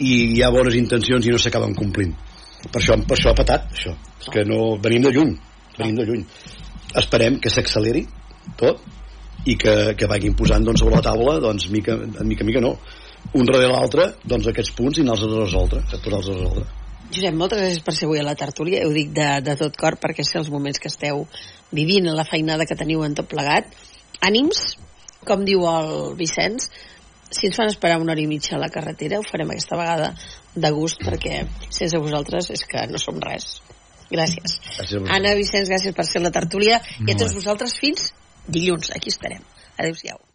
[0.00, 2.14] I hi ha bones intencions i no s'acaben complint.
[2.62, 3.92] Per això, per això ha patat això.
[4.20, 5.34] és que no, venim de lluny
[5.80, 6.24] venim de lluny.
[7.00, 8.04] Esperem que s'acceleri
[8.60, 8.82] tot
[9.48, 12.74] i que, que vagin posant doncs, sobre la taula doncs, mica, mica mica no
[13.32, 16.66] un darrere l'altre doncs, aquests punts i anar-los a resoldre, posar-los a resoldre.
[17.10, 18.84] Josep, moltes gràcies per ser avui a la tertúlia.
[18.86, 21.24] Ho dic de, de tot cor perquè sé els moments que esteu
[21.74, 23.66] vivint, la feinada que teniu en tot plegat.
[24.22, 24.76] Ànims,
[25.26, 26.68] com diu el Vicenç,
[27.30, 30.12] si ens fan esperar una hora i mitja a la carretera, ho farem aquesta vegada
[30.54, 33.58] de gust perquè sense vosaltres és que no som res.
[34.10, 34.58] Gràcies.
[34.78, 38.10] gràcies Anna, Vicenç, gràcies per ser la tertúlia i a tots vosaltres fins
[38.46, 38.90] dilluns.
[38.94, 39.46] Aquí estarem.
[39.78, 40.29] Adéu-siau.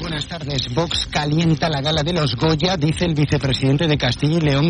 [0.00, 0.74] Buenas tardes.
[0.74, 4.60] Vox calienta la gala de los Goya, dice el vicepresidente de Castilla y León.